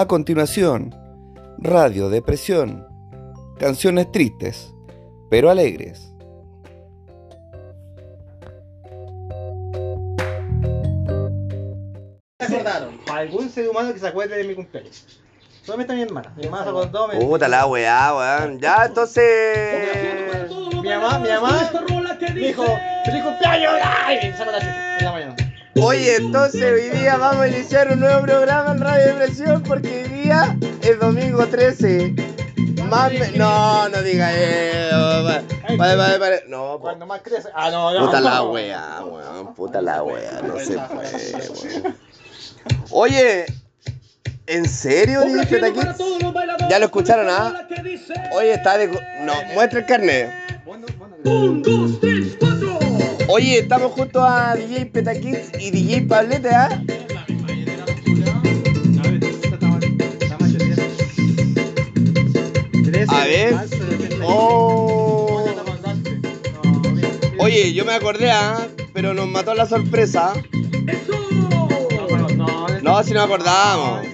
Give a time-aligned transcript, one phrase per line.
[0.00, 0.94] A continuación,
[1.58, 2.86] Radio Depresión.
[3.58, 4.72] Canciones tristes,
[5.28, 6.14] pero alegres.
[12.38, 13.00] se acordaron?
[13.10, 15.04] Algún ser humano que se acuerde de mi cumpleaños.
[15.64, 16.32] Solamente mi hermana.
[16.36, 17.08] Mi hermana se acordó.
[17.08, 18.58] me- Puta la weá, weón.
[18.60, 19.24] Ya, entonces.
[20.82, 21.70] Mi mamá, mi mamá
[22.20, 22.64] me dijo,
[23.04, 23.72] ¡Feliz cumpleaños!
[23.82, 24.16] ¡Ay!
[24.16, 25.27] Me la chucha en la mañana.
[25.82, 30.22] Oye, entonces hoy día vamos a iniciar un nuevo programa en Radio Depresión porque hoy
[30.22, 32.14] día es domingo 13.
[32.88, 35.24] Más me- No, no diga eso.
[35.76, 36.42] Vale, vale, vale.
[36.48, 36.80] No, po.
[36.80, 37.48] Cuando más crece.
[37.54, 38.06] Ah, no, no.
[38.06, 39.54] Puta la weá, weón.
[39.54, 40.40] Puta la weá.
[40.42, 41.36] No se puede,
[41.82, 41.96] weón.
[42.90, 43.46] Oye,
[44.46, 45.98] ¿en serio, DJ Taquits?
[46.70, 47.66] Ya lo escucharon, ¿ah?
[48.34, 48.88] Oye, está de.
[48.88, 50.30] No, muestra el carnet.
[50.64, 51.62] Bueno, bueno,
[53.30, 56.82] Oye, estamos junto a DJ Petakids y DJ Pablete, ¿ah?
[63.08, 63.54] A ver.
[64.24, 65.46] Oh.
[67.38, 68.66] Oye, yo me acordé, ¿ah?
[68.94, 70.32] Pero nos mató la sorpresa.
[72.82, 74.06] No, si nos acordamos.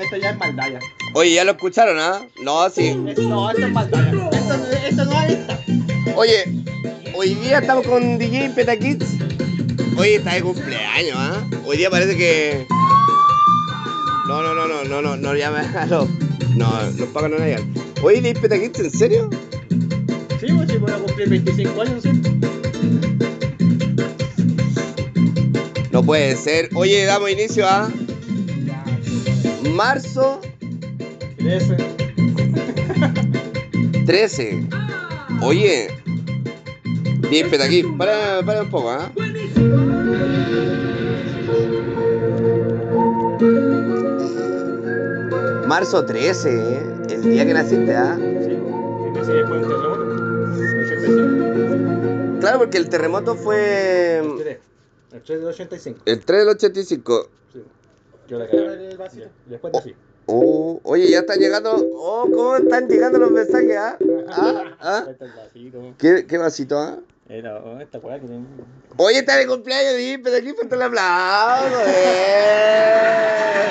[0.00, 0.78] Esto ya es maldad ya.
[1.18, 2.24] Oye, ¿ya lo escucharon, ah?
[2.44, 2.94] No, sí.
[2.94, 4.30] No, esto es ya.
[4.30, 4.54] Esto,
[4.88, 5.38] esto no es.
[6.14, 6.62] Oye,
[7.12, 9.16] hoy día estamos con DJ Petakids.
[9.96, 11.44] Oye, está de cumpleaños, ¿ah?
[11.66, 12.68] Hoy día parece que.
[14.28, 16.08] No, no, no, no, no, no, no llame a los.
[16.54, 17.74] No, los pagos no llegan.
[18.00, 19.30] Oye, DJ Petakids, ¿en serio?
[20.38, 22.10] Sí, pues sí, voy a cumplir 25 años, ¿sí?
[25.90, 26.70] No puede ser.
[26.76, 27.90] Oye, damos inicio a
[29.74, 30.40] marzo
[31.38, 31.76] 13.
[34.06, 34.68] 13.
[35.42, 35.88] Oye,
[37.20, 39.12] DJ Petakids, para, para un poco, ¿ah?
[45.66, 46.82] Marzo 13, ¿eh?
[47.10, 48.16] El día que naciste, ¿ah?
[48.16, 48.56] Sí, sí,
[49.24, 50.08] sí, después de un terremoto.
[52.40, 54.58] Claro, porque el terremoto fue El 3.
[55.12, 56.00] El 3 del 85.
[56.04, 57.28] el 3 del 85.
[57.52, 57.62] Sí.
[58.28, 58.96] Yo la cagué.
[59.46, 59.94] Después de sí.
[60.30, 61.74] Oh, oye, ya están llegando.
[61.94, 63.76] Oh, ¿cómo están llegando los mensajes?
[63.78, 63.96] ¿Ah?
[64.28, 64.64] ¿Ah?
[64.78, 65.06] ¿Ah?
[65.96, 66.98] ¿Qué, qué vasito, ah?
[67.30, 68.46] Era oh, esta weá que tengo.
[68.98, 71.80] Oye, está de cumpleaños, Dipe, de aquí fuerte el aplauso.
[71.86, 73.68] eh.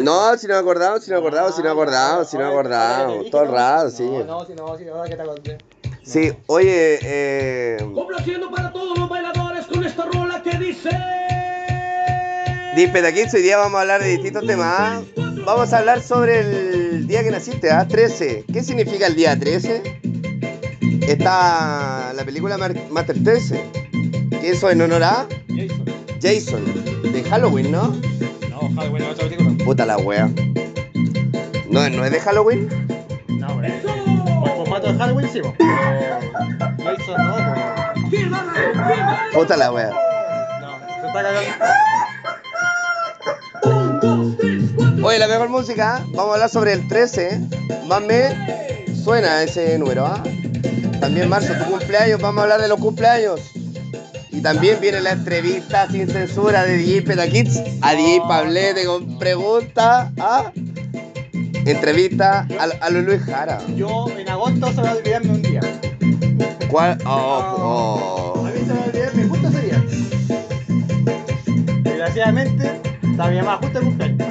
[0.00, 3.30] No, si no acordamos, si no acordamos, si no acordamos, si no acordamos.
[3.30, 4.08] Todo el rato, sí.
[4.26, 5.58] No, si no, si no, que te acordé.
[6.04, 7.76] Sí, oye, eh.
[7.94, 9.41] Complaciendo para todos los bailadores
[9.92, 10.90] esta rola que dice.
[12.76, 15.02] Dipe, de aquí hoy día vamos a hablar de distintos temas.
[15.44, 17.86] Vamos a hablar sobre el día que naciste, ¿ah?
[17.86, 18.44] 13.
[18.50, 19.82] ¿Qué significa el día 13?
[21.06, 23.60] Está la película Mar- Master 13.
[24.40, 25.84] ¿Qué eso en honor a Jason.
[26.22, 27.12] Jason?
[27.12, 27.94] De Halloween, ¿no?
[28.48, 29.64] No, Halloween, otra película.
[29.64, 30.30] Puta la wea.
[31.68, 32.68] ¿No, ¿No es de Halloween?
[33.28, 33.82] No, hombre.
[34.40, 35.40] Por formato de Halloween sí.
[35.42, 38.51] Pero Jason no, po.
[39.32, 39.90] Puta la wea.
[40.60, 41.82] No, se está cagando.
[45.04, 46.04] Oye, la mejor música, ¿ah?
[46.14, 47.40] vamos a hablar sobre el 13.
[47.86, 50.22] Más me suena ese número, ¿ah?
[51.00, 53.40] También marzo, tu cumpleaños, vamos a hablar de los cumpleaños.
[54.30, 60.10] Y también viene la entrevista sin censura de DJ Petakids a DJ Pablete con preguntas,
[60.20, 60.52] ¿ah?
[61.66, 63.58] Entrevista a, a Luis Jara.
[63.76, 65.60] Yo en agosto se me va a olvidarme un día.
[66.70, 66.98] ¿Cuál?
[67.04, 68.31] Oh, oh.
[69.22, 69.78] Mí se me va a olvidarme justo ese día.
[71.82, 74.28] Desgraciadamente, está mi mamá justo el cumpleaños.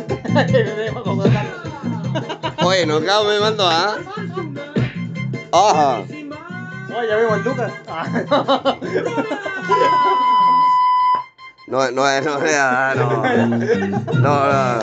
[0.48, 0.92] Que.
[2.66, 3.98] Oye, no acabo me mando, ¿ah?
[5.52, 6.00] Ajá.
[6.00, 7.72] Oye, ya vimos el Lucas.
[7.88, 8.06] Ah,
[11.68, 12.40] No, no, no, no,
[12.96, 12.96] no,
[14.14, 14.80] no, no,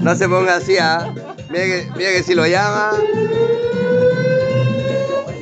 [0.00, 1.12] no se ponga así, ¿ah?
[1.48, 2.90] Mira que, mira que si lo llama,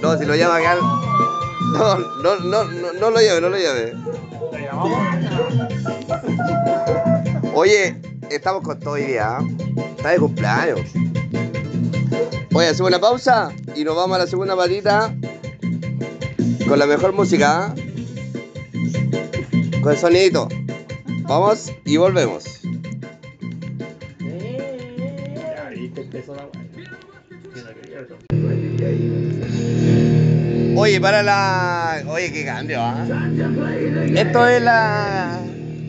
[0.02, 0.76] no, si lo llama acá,
[1.74, 3.94] no, no, no, no, lo lleve, no lo lleve.
[7.54, 8.00] Oye,
[8.30, 9.44] estamos con todo hoy día, ¿ah?
[9.96, 10.80] Está de cumpleaños.
[12.54, 15.14] Oye, hacemos una pausa y nos vamos a la segunda patita
[16.68, 17.74] con la mejor música, ¿ah?
[19.82, 20.48] Con el sonidito.
[21.22, 22.53] Vamos y volvemos.
[30.84, 32.02] Oye, para la.
[32.08, 33.06] Oye, qué cambio, ¿ah?
[34.14, 35.40] Esto es la.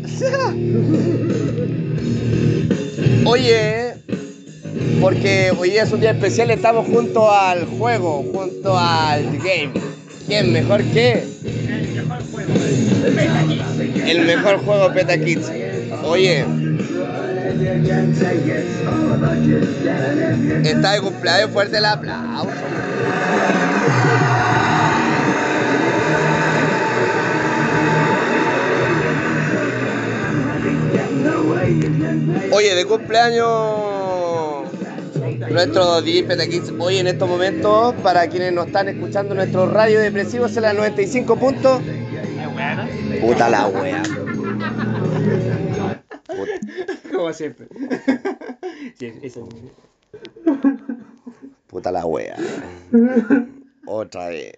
[3.26, 3.96] Oye,
[5.02, 9.74] porque hoy es un día especial, estamos junto al juego, junto al game.
[10.28, 11.26] ¿Quién mejor que?
[14.08, 15.52] El mejor juego Peta Kids.
[16.06, 16.46] Oye.
[20.64, 22.50] Está de cumpleaños fuerte el aplauso.
[32.52, 34.70] Oye, de cumpleaños
[35.52, 36.74] nuestro DJ Peta Kids.
[36.80, 41.36] Hoy en estos momentos, para quienes nos están escuchando, nuestro radio depresivo es la 95
[41.38, 41.82] puntos.
[43.22, 44.04] Puta la wea.
[47.12, 47.68] Como siempre.
[49.00, 49.50] Sí, eso.
[51.68, 52.38] Puta la wea.
[53.88, 54.54] Otra vez.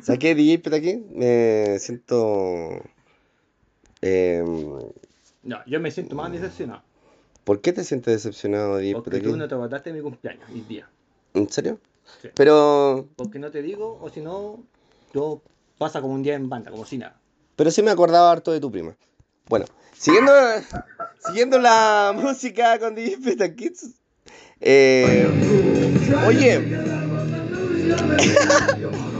[0.00, 1.02] ¿Sabes qué, DJ Peta Kids?
[1.12, 2.82] Me siento.
[4.02, 4.78] Em,
[5.42, 6.82] No, yo me siento más decepcionado.
[7.44, 10.88] ¿Por qué te sientes decepcionado, DJ Porque tú no te en mi cumpleaños, el día.
[11.34, 11.78] ¿En serio?
[12.20, 12.28] Sí.
[12.34, 13.08] Pero.
[13.16, 14.62] Porque no te digo, o si no,
[15.12, 15.42] todo
[15.78, 17.18] pasa como un día en banda, como si nada.
[17.56, 18.96] Pero sí me acordaba harto de tu prima.
[19.48, 20.32] Bueno, siguiendo,
[21.26, 23.94] siguiendo la música con DJ Peta Kids.
[24.60, 25.28] eh,
[26.26, 26.60] oye.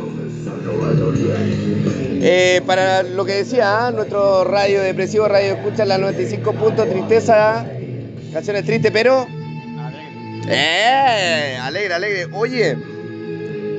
[2.23, 3.91] Eh, para lo que decía, ¿ah?
[3.91, 7.67] nuestro radio depresivo, radio escucha la 95 puntos, tristeza,
[8.33, 9.27] canciones tristes, pero
[10.49, 11.59] ¡Eh!
[11.63, 12.27] Alegre, alegre.
[12.33, 12.77] Oye,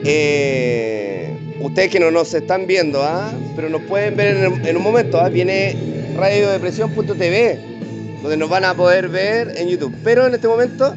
[0.06, 3.32] eh, ustedes que no nos están viendo, ¿ah?
[3.56, 5.30] pero nos pueden ver en, un momento, ¿ah?
[5.30, 5.76] viene
[6.16, 7.60] radiodepresión.tv,
[8.22, 9.94] donde nos van a poder ver en YouTube.
[10.04, 10.96] Pero en este momento.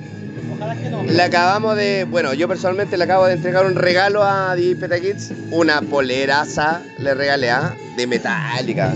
[1.06, 5.00] Le acabamos de, bueno, yo personalmente le acabo de entregar un regalo a DJ Peta
[5.00, 7.74] Kids, una poleraza le regalé, ¿ah?
[7.96, 8.92] de Metallica.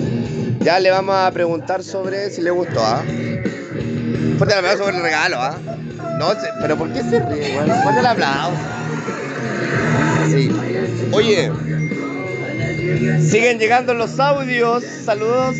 [0.61, 3.03] Ya le vamos a preguntar sobre si le gustó, ¿ah?
[4.39, 5.57] Fuerte el aplauso por el regalo, ¿ah?
[6.19, 7.83] No sé, pero ¿por qué se ríe, güey?
[7.83, 8.59] Fuerte el aplauso.
[10.31, 10.51] Sí.
[11.13, 11.51] Oye,
[13.21, 14.85] siguen llegando los audios.
[14.85, 15.57] Saludos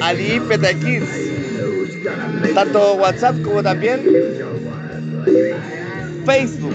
[0.00, 1.08] a DJ Peta Kids.
[2.54, 4.02] Tanto WhatsApp como también
[6.24, 6.74] Facebook.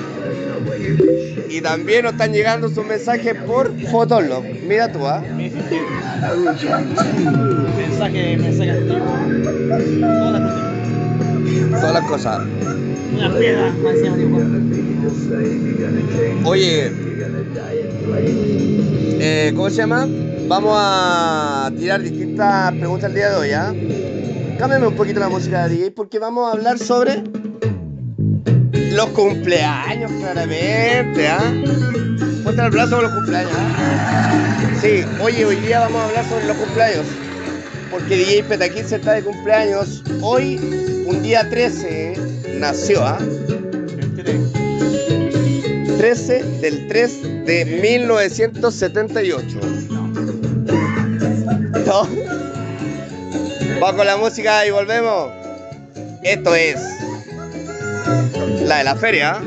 [1.50, 4.44] Y también nos están llegando sus mensajes por Fotolog.
[4.68, 5.22] Mira tú, ¿ah?
[7.78, 9.18] Mensaje, mensaje antiguo.
[10.10, 10.72] Todas las cosas.
[11.72, 12.42] Todas las cosas.
[13.14, 13.74] Una piedra,
[16.46, 16.92] Oye,
[19.20, 20.08] eh, ¿cómo se llama?
[20.48, 23.74] Vamos a tirar distintas preguntas el día de hoy, ¿ah?
[24.58, 27.24] Cámbiame un poquito la música de DJ porque vamos a hablar sobre
[28.92, 31.54] los cumpleaños, claramente, ¿ah?
[32.44, 34.78] Ponte el aplauso por los cumpleaños, ¿ah?
[34.82, 37.06] Sí, oye, hoy día vamos a hablar sobre los cumpleaños.
[37.92, 40.04] Porque DJ Petaquín se está de cumpleaños.
[40.22, 40.56] Hoy,
[41.06, 42.14] un día 13,
[42.60, 43.20] nació, ¿ah?
[45.98, 49.60] 13 del 3 de 1978.
[51.86, 52.08] No.
[53.80, 55.32] Vamos con la música y volvemos.
[56.24, 56.78] Esto es
[58.66, 59.42] la de la feria.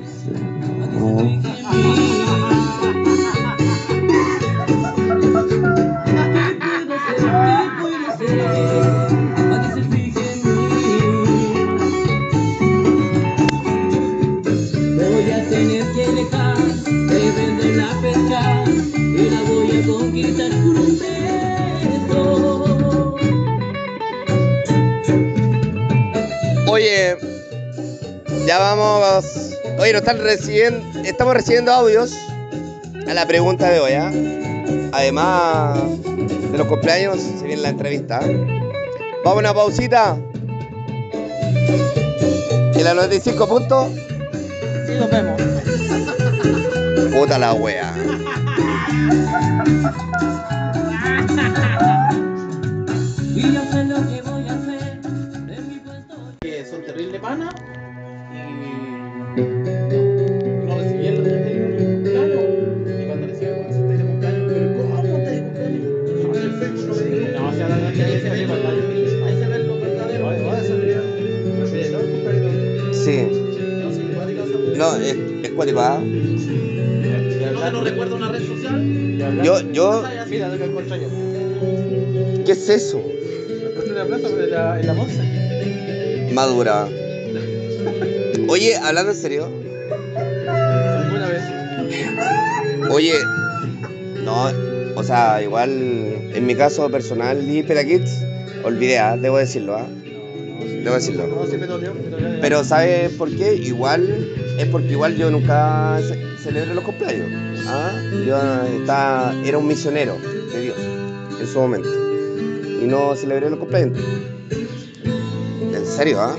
[0.00, 0.71] Está
[30.02, 31.00] están recibiendo.
[31.04, 32.18] Estamos recibiendo audios
[33.08, 34.10] a la pregunta de hoy, ¿ah?
[34.90, 35.78] Además
[36.50, 38.18] de los cumpleaños, se viene la entrevista.
[38.20, 38.26] ¿ah?
[39.24, 40.16] Vamos a una pausita.
[42.74, 43.92] ¿Y la 95 puntos?
[44.86, 45.40] Sí, nos vemos.
[47.12, 47.94] Puta la wea.
[82.62, 83.02] Es eso?
[83.94, 86.32] La plaza, la, en la.
[86.32, 86.88] Madura.
[88.48, 89.48] Oye, hablando en serio,
[90.48, 91.42] Alguna vez.
[92.90, 93.14] oye,
[94.24, 94.46] no,
[94.94, 95.70] o sea, igual
[96.34, 98.10] en mi caso personal, Peta Kids,
[98.64, 99.16] olvidé, ¿ah?
[99.16, 99.86] debo decirlo, ¿ah?
[100.84, 101.26] Debo decirlo.
[101.26, 102.40] No, sí me dolió, me dolió.
[102.40, 103.54] Pero ¿sabes por qué?
[103.54, 104.28] Igual
[104.58, 107.28] es porque igual yo nunca ce- celebré los cumpleaños.
[107.66, 107.92] ¿ah?
[108.26, 108.36] Yo
[108.80, 110.16] estaba, era un misionero
[110.52, 110.76] de Dios
[111.40, 111.88] en su momento.
[112.82, 113.96] Y no celebré los cumpleaños.
[115.60, 116.36] En serio, ¿ah?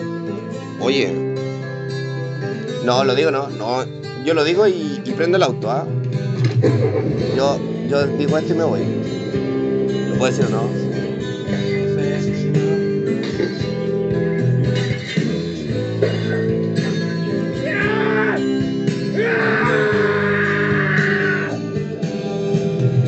[0.82, 1.10] Oye.
[2.84, 3.48] No, lo digo, no.
[3.48, 3.86] no
[4.26, 5.86] yo lo digo y, prendo el auto, ¿ah?
[7.38, 7.58] Yo,
[7.88, 8.82] yo digo esto y me voy.
[10.10, 10.70] ¿Lo puedo decir o no?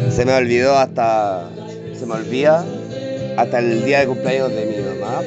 [0.09, 1.49] Se me olvidó hasta.
[1.93, 2.65] Se me olvida
[3.37, 5.21] hasta el día de cumpleaños de mi mamá.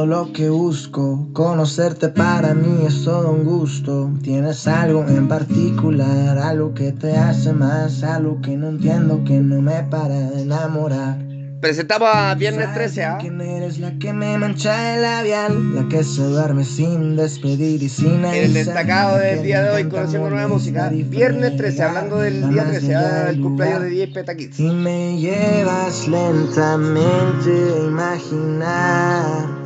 [0.00, 4.10] Todo lo que busco, conocerte para mí es todo un gusto.
[4.22, 9.60] Tienes algo en particular, algo que te hace más, algo que no entiendo, que no
[9.60, 11.18] me para de enamorar.
[11.60, 13.18] Presentamos a Viernes 13, ¿ah?
[13.20, 15.74] ¿Quién eres la que me mancha el labial?
[15.74, 19.70] La que se duerme sin despedir y sin En el avisar, destacado del día de
[19.70, 20.88] hoy, conociendo nueva música.
[20.88, 24.10] Viernes 13, fregar, hablando del día jamás 13, llega ah, el el cumpleaños de 10
[24.14, 24.60] Peta Kids.
[24.60, 29.60] Y me llevas lentamente a imaginar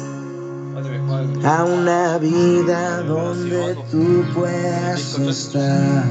[1.45, 6.05] a una vida donde tú puedas estar.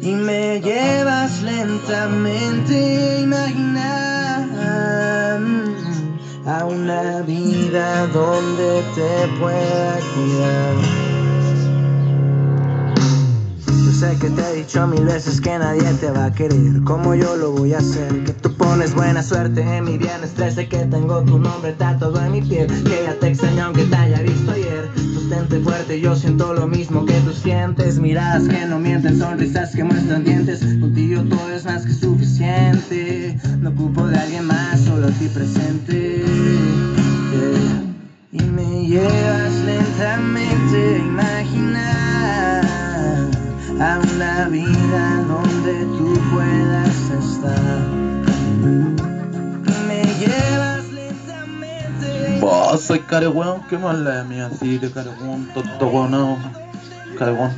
[0.00, 4.14] Y me llevas lentamente a imaginar
[6.46, 11.13] a una vida donde te pueda cuidar.
[13.94, 17.36] Sé que te he dicho mil veces que nadie te va a querer como yo
[17.36, 18.24] lo voy a hacer.
[18.24, 22.32] Que tú pones buena suerte en mi viernes 13, que tengo tu nombre tatuado en
[22.32, 22.66] mi piel.
[22.82, 24.90] Que ya te extraño aunque te haya visto ayer.
[24.96, 28.00] Sustente fuerte, yo siento lo mismo que tú sientes.
[28.00, 30.58] Miradas que no mienten, sonrisas que muestran dientes.
[30.80, 33.38] Contigo todo es más que suficiente.
[33.60, 36.24] No ocupo de alguien más, solo a ti presente.
[38.32, 42.53] Y me llevas lentamente a imaginar
[43.80, 47.78] a una vida donde tú puedas estar.
[49.88, 52.38] Me llevas lentamente.
[52.40, 56.38] Vos soy careweón, qué mal la mía, así de careweón, tonto weón, no.
[57.18, 57.52] Careweón.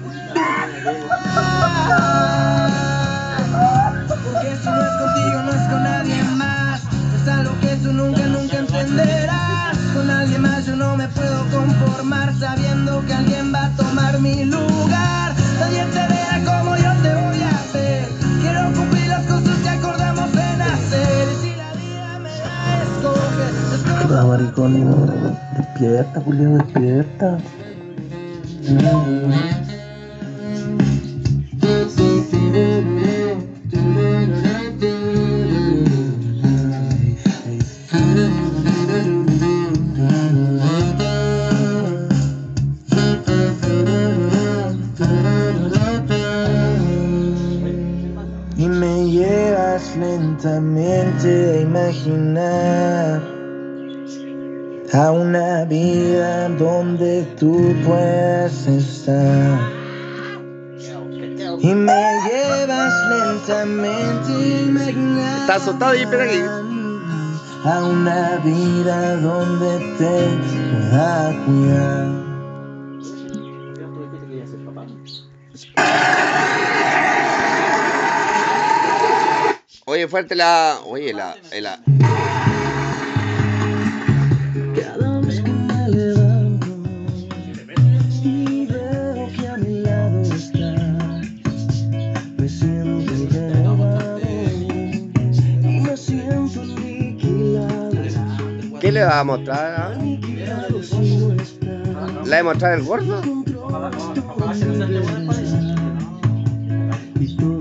[4.09, 6.83] Porque si no es contigo, no es con nadie más.
[7.21, 9.77] Es algo que tú nunca, nunca entenderás.
[9.95, 14.45] Con alguien más yo no me puedo conformar sabiendo que alguien va a tomar mi
[14.45, 15.36] lugar.
[15.59, 18.09] Nadie te verá como yo te voy a ver.
[18.41, 21.29] Quiero cumplir las cosas que acordamos en hacer.
[21.33, 27.39] Y si la vida me da a escoger, escojo Puta maricón, despierta, Julio, despierta.
[54.97, 59.59] A una vida donde tú puedes estar.
[61.61, 64.31] Y me llevas lentamente
[65.41, 66.41] Está asustado y espera aquí.
[67.65, 70.39] a una vida donde te
[70.71, 72.07] pueda cuidar.
[79.87, 80.79] Oye, fuerte la.
[80.85, 81.37] Oye, la.
[81.61, 81.79] la-
[98.97, 99.75] le va a mostrar?
[99.79, 99.93] ah?
[101.39, 102.27] Estás.
[102.27, 103.21] ¿La de mostrar el gordo?
[107.21, 107.61] Y todo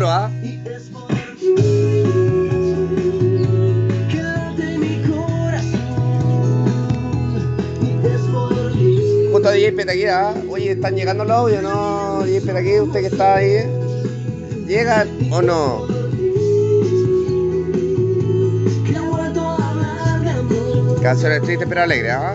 [0.00, 0.37] lo que
[10.10, 10.34] ¿ah?
[10.48, 12.24] Oye, ¿están llegando los audios, no?
[12.24, 13.50] DJ Petaquí, usted que está ahí.
[13.50, 13.68] ¿eh?
[14.66, 15.86] ¿Llegan o no?
[21.00, 22.34] Canciones tristes pero alegres, ¿ah?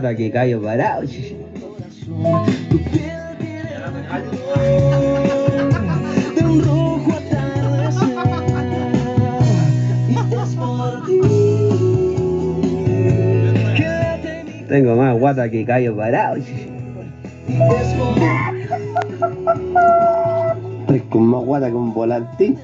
[0.00, 0.30] Ti que
[14.22, 16.36] te mi Tengo más guata que callo parado.
[20.80, 22.56] Estoy con más guata que un volante.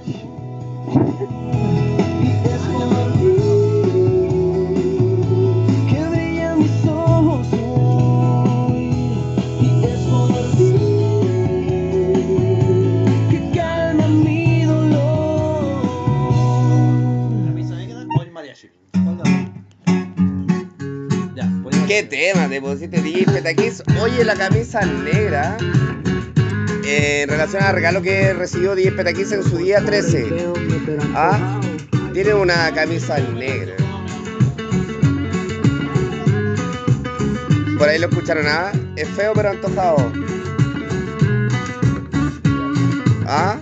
[24.02, 25.56] Oye, la camisa negra.
[26.84, 30.26] eh, en relación al regalo que recibió DJ Petaquís en su día 13.
[31.14, 31.60] Ah,
[32.12, 33.74] tiene una camisa negra.
[37.78, 38.72] Por ahí lo escucharon, ¿ah?
[38.96, 40.12] Es feo pero antojado.
[43.28, 43.58] ¿Ah?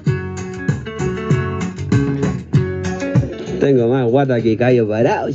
[3.60, 5.28] Tengo más guata que callo parado.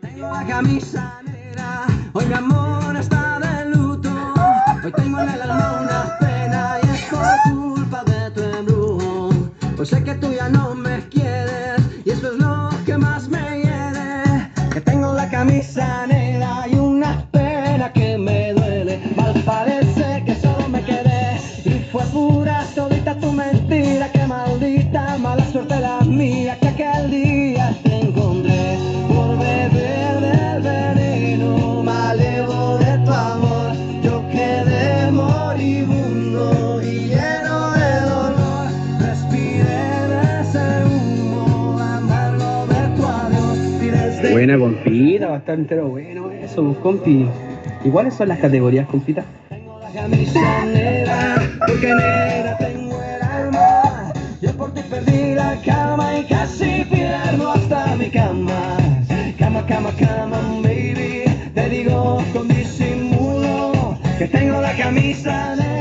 [0.00, 2.81] Tengo la camisa negra, hoy mi amor
[45.52, 47.28] bastante pero bueno eso, pues, compi.
[47.84, 49.24] ¿Y cuáles son las categorías, compita?
[49.92, 51.36] Camisa negra,
[51.66, 54.12] porque negra tengo el alma.
[54.40, 58.78] Yo por ti perdí la cama y casi pierdo hasta mi cama.
[59.38, 61.24] Cama, cama, cama, baby.
[61.54, 65.71] Te digo con disimulo que tengo la camisa negra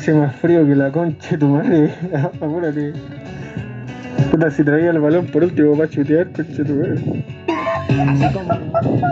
[0.00, 1.92] Hace más frío que la concha de tu madre.
[2.40, 2.94] Apúrate.
[4.30, 7.22] Puta, si traía el balón por último para chutear, concha tu madre.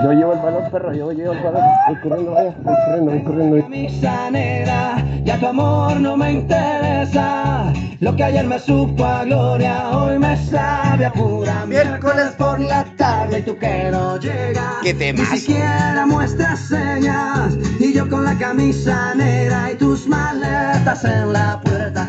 [0.02, 1.62] Yo llevo el balón, perro, yo llevo el balón.
[1.88, 3.62] Voy corriendo, vaya, voy corriendo, voy corriendo.
[3.62, 7.72] camisa negra, ya tu amor no me interesa.
[8.00, 12.84] Lo que ayer me supo a gloria, hoy me sabe a pura miércoles por la
[12.96, 14.76] tarde y tú que no llegas.
[14.82, 21.32] ¡Qué Ni siquiera muestras señas y yo con la camisa negra y tus maletas en
[21.32, 22.08] la puerta.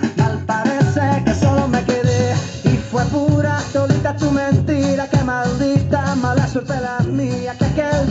[7.20, 8.09] Suerte la mía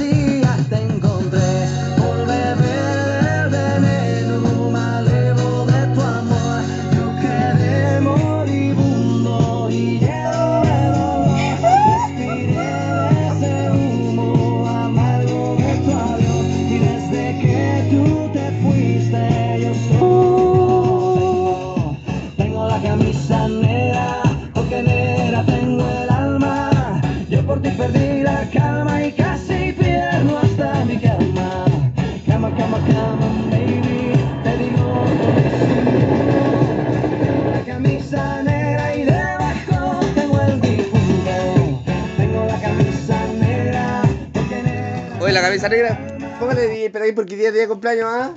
[45.68, 45.98] negra.
[46.38, 48.34] Póngale DJ por ahí porque día día de cumpleaños, ¿ah?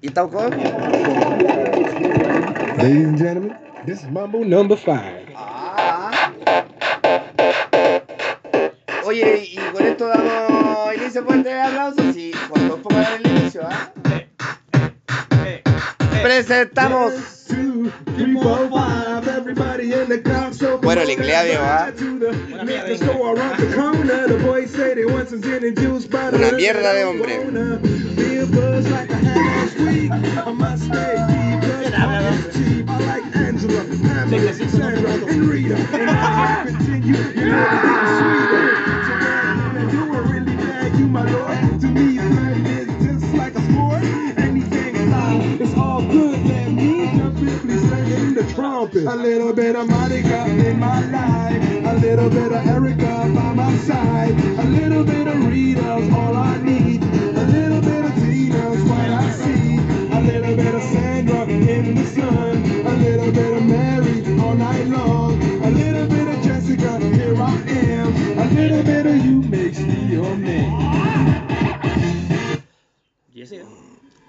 [0.00, 0.50] ¿Y estamos con?
[2.78, 5.32] Ladies and gentlemen, this is Mambo number five.
[5.34, 6.32] Ah.
[9.04, 12.14] Oye, y con esto damos inicio fuerte de aplausos.
[12.14, 13.92] Sí, cuando pongan el inicio, ¿ah?
[16.22, 17.12] Presentamos.
[20.82, 21.90] Bueno, el inglés, amigo, ¿ah?
[22.60, 24.26] Una
[26.58, 27.38] mierda de hombre.
[49.06, 53.76] A little bit of Monica in my life, a little bit of Erica by my
[53.78, 56.47] side, a little bit of Rita's all I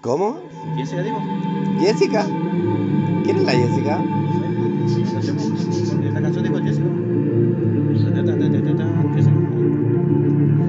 [0.00, 0.40] ¿Cómo?
[0.76, 1.18] Jessica, digo.
[1.78, 2.24] ¿Jessica?
[3.24, 4.02] ¿Quién es la Jessica?
[6.14, 6.86] La canción dijo Jessica.
[9.14, 9.40] Jessica.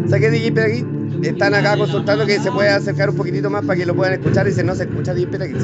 [0.07, 0.85] ¿Sabes qué, DJ Petaquit?
[1.23, 4.45] Están acá consultando que se puede acercar un poquitito más para que lo puedan escuchar.
[4.45, 5.61] Dice, no se escucha DJ Petaquit.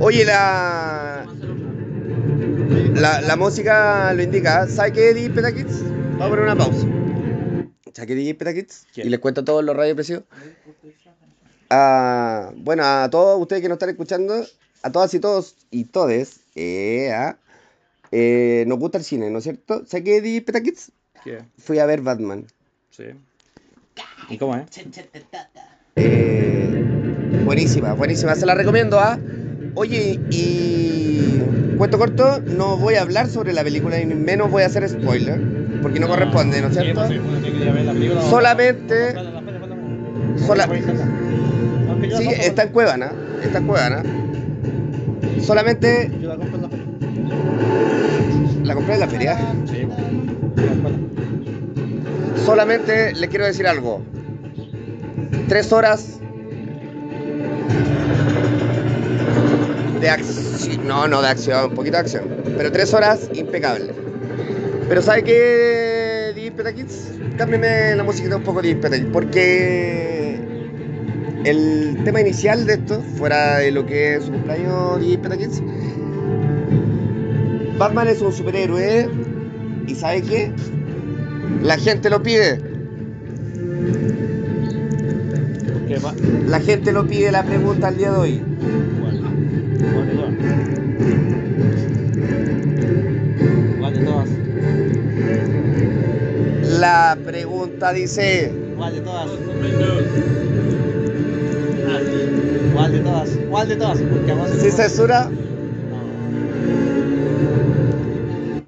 [0.00, 1.26] Oye, la...
[2.94, 3.20] la...
[3.20, 4.66] La música lo indica.
[4.68, 5.68] ¿Sabes qué, DJ Petaquit?
[6.12, 6.86] Vamos a poner una pausa.
[7.92, 8.72] ¿Sabes qué, DJ Petaquit?
[8.96, 10.24] Y les cuento todos los radiopresivos.
[11.70, 14.44] Ah, bueno, a todos ustedes que nos están escuchando,
[14.82, 17.36] a todas y todos y todes, eh, ah,
[18.12, 19.84] eh, nos gusta el cine, ¿no es cierto?
[19.86, 20.92] ¿Sabes qué, DJ Petaquits?
[21.24, 21.42] ¿Qué?
[21.58, 22.46] Fui a ver Batman.
[22.90, 23.04] Sí.
[24.28, 24.64] ¿Y cómo es?
[25.96, 26.84] Eh,
[27.44, 29.18] buenísima, buenísima, se la recomiendo, ¿ah?
[29.74, 31.40] Oye, y
[31.76, 35.40] cuento corto, no voy a hablar sobre la película y menos voy a hacer spoiler,
[35.82, 37.08] porque no corresponde, ¿no es cierto?
[38.30, 39.33] Solamente-
[40.46, 40.68] Sola-
[42.18, 43.10] Sí, está en Cuevana,
[43.42, 44.02] está en Cuevana.
[45.42, 46.84] Solamente Yo la compro en la feria.
[48.64, 49.38] la compré en la feria.
[49.66, 50.92] Sí, compro.
[52.44, 54.02] Solamente le quiero decir algo.
[55.48, 56.18] Tres horas
[60.00, 60.86] de acción.
[60.86, 62.24] No, no de acción, un poquito de acción.
[62.56, 63.92] Pero tres horas impecable.
[64.88, 66.03] Pero ¿sabe qué,
[66.56, 67.12] Petakids?
[67.36, 69.10] Cámbiame la musiquita un poco, DJ Petakids.
[69.12, 70.38] Porque
[71.44, 75.62] el tema inicial de esto, fuera de lo que es su cumpleaños, DJ Petakids,
[77.78, 79.08] Batman es un superhéroe.
[79.86, 80.52] ¿Y sabe qué?
[81.62, 82.58] La gente lo pide.
[86.46, 88.42] La gente lo pide la pregunta al día de hoy.
[89.92, 90.34] ¿Cuál de todas?
[93.78, 94.43] ¿Cuál de todas?
[96.84, 99.30] La pregunta dice, ¿Cuál de todas?
[102.74, 103.30] ¿Cuál de todas?
[103.48, 103.98] ¿Cuál de todas?
[104.60, 105.30] ¿sí censura?
[105.30, 105.96] No.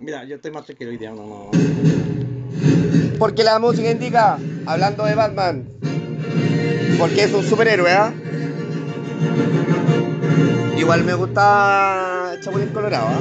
[0.00, 1.50] Mira, yo estoy más tranquilo hoy día, no, no.
[3.18, 5.68] Porque la música indica, hablando de Batman,
[6.98, 8.14] porque es un superhéroe, ¿ah?
[10.78, 13.20] Igual me gusta Chapulín Colorado, ¿ah?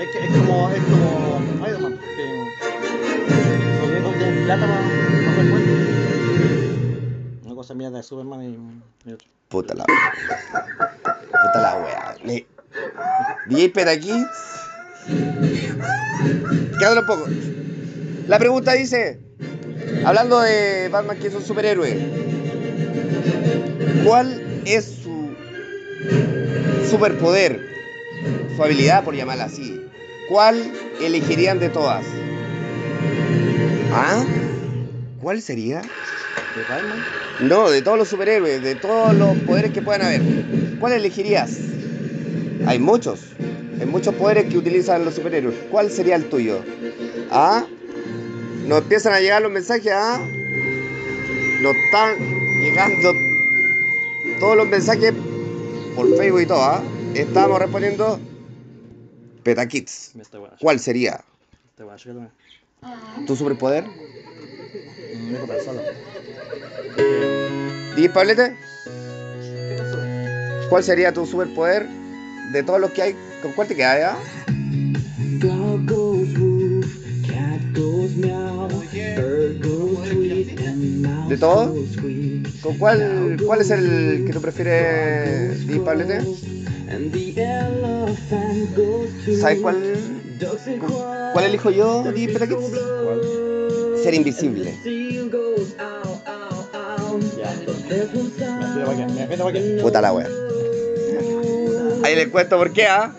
[0.00, 0.70] Es, que, es como.
[0.70, 1.42] Es como.
[1.66, 1.98] Iron Man.
[2.16, 2.51] Que.
[4.44, 5.70] Plata para no ser fuerte.
[7.44, 9.08] Una cosa mía de Superman y.
[9.08, 9.28] y otro.
[9.48, 12.16] Puta la Puta la wea.
[12.24, 12.46] Ni-
[13.48, 14.24] DJ Petaquí.
[16.78, 17.26] Quédalo un poco.
[18.28, 19.20] La pregunta dice:
[20.04, 21.98] Hablando de Batman, que es un superhéroe,
[24.04, 25.34] ¿cuál es su
[26.88, 27.60] superpoder?
[28.56, 29.80] Su habilidad, por llamarla así.
[30.28, 32.04] ¿Cuál elegirían de todas?
[33.94, 34.24] ¿Ah?
[35.20, 35.82] ¿Cuál sería?
[35.82, 37.04] ¿De Batman?
[37.40, 40.22] No, de todos los superhéroes, de todos los poderes que puedan haber.
[40.80, 41.58] ¿Cuál elegirías?
[42.66, 43.20] Hay muchos.
[43.78, 45.56] Hay muchos poderes que utilizan los superhéroes.
[45.70, 46.64] ¿Cuál sería el tuyo?
[47.30, 47.66] ¿Ah?
[48.66, 50.18] Nos empiezan a llegar los mensajes, ¿ah?
[51.60, 52.16] Nos están
[52.60, 53.12] llegando
[54.40, 55.12] todos los mensajes
[55.94, 56.82] por Facebook y todo, ¿ah?
[57.14, 58.18] Estamos respondiendo
[59.42, 60.12] Petakids.
[60.60, 61.22] ¿Cuál sería?
[63.26, 63.84] ¿Tu superpoder?
[65.14, 65.46] Mm, Dejo.
[70.68, 71.86] ¿Cuál sería tu superpoder
[72.52, 73.16] de todos los que hay?
[73.42, 74.18] ¿Con cuál te queda ya?
[81.28, 81.74] ¿De todo?
[82.62, 86.20] ¿Con cuál, cuál es el que tú prefieres, Pablete?
[89.24, 90.21] To ¿Sabes cuál.
[91.32, 92.04] Cuál elijo yo?
[94.02, 94.74] Ser invisible.
[97.36, 97.56] Ya.
[99.82, 100.28] Puta la wea.
[102.04, 103.12] Ahí les cuento por qué, ¿ah?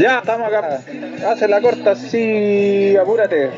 [0.00, 0.80] Ya, estamos acá.
[1.30, 3.50] Hace la corta, sí, apúrate.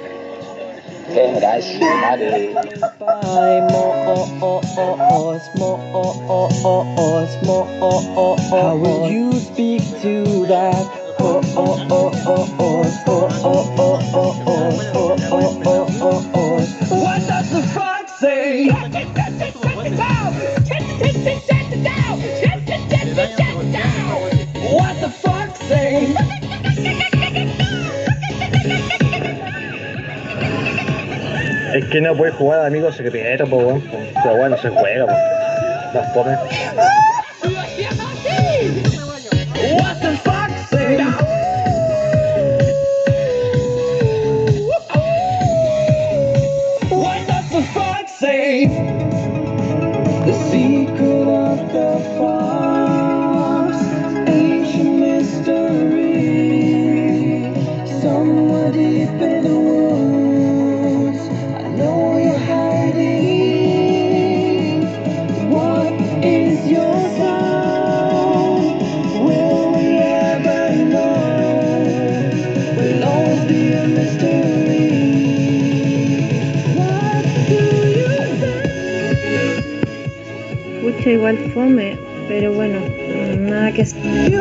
[3.00, 9.82] Oh, oh, oh, oh, oh, oh, oh, oh, oh, oh, oh, How will you speak
[10.02, 10.74] to that?
[11.20, 14.33] Oh, oh, oh, oh, oh, oh, oh, oh, oh,
[31.94, 32.90] que no puedes jugar de amigo
[33.46, 33.80] po.
[34.24, 35.14] Pero bueno, se juega, po.
[35.94, 36.36] Las pone.
[81.24, 82.80] Igual fome, pero bueno,
[83.38, 84.34] nada que hacer.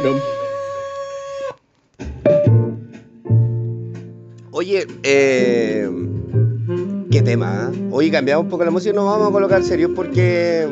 [0.00, 0.37] In
[4.68, 5.88] Oye, eh,
[7.10, 7.88] qué tema, ¿eh?
[7.90, 10.68] Hoy cambiamos un poco la música y nos vamos a colocar serios porque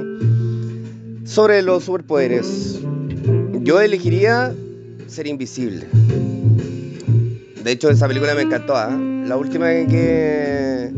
[1.25, 2.79] sobre los superpoderes,
[3.63, 4.53] yo elegiría
[5.07, 5.87] ser invisible.
[7.65, 8.91] De hecho, esa película me encantó, ¿ah?
[9.25, 10.91] La última que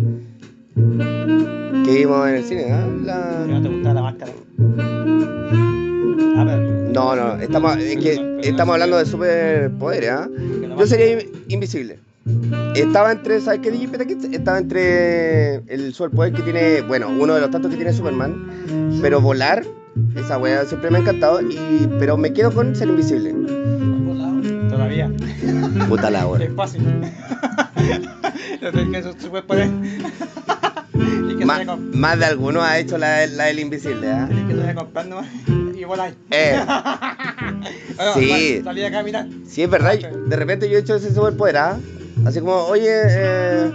[1.84, 2.84] que vimos en el cine, ¿ah?
[3.04, 4.32] La- no te gustaba la máscara.
[6.92, 10.28] No, No, estamos, es que estamos hablando de superpoderes, ¿ah?
[10.76, 12.00] Yo sería in- invisible.
[12.74, 13.88] Estaba entre, ¿sabes qué DJ?
[14.32, 19.20] Estaba entre el superpoder que tiene, bueno, uno de los tantos que tiene Superman, pero
[19.20, 19.64] volar,
[20.14, 23.34] esa wea siempre me ha encantado, y, pero me quedo con ser invisible.
[24.68, 25.10] Todavía.
[25.88, 26.44] Puta la hora.
[26.44, 26.82] Es fácil.
[28.60, 29.68] No tenés que su- superpoder.
[31.30, 34.10] Y que Ma- se vaya con- más de alguno ha hecho la, la del invisible,
[34.10, 34.28] ¿ah?
[34.28, 35.20] que se vaya comprando
[35.76, 36.14] y voláis.
[36.30, 36.58] Eh,
[37.96, 38.28] Bueno, sí.
[38.56, 39.26] sal- Salí a caminar.
[39.46, 41.78] sí, es verdad, de repente yo he hecho ese superpoder, ¿ah?
[42.24, 43.70] Así como, oye, eh,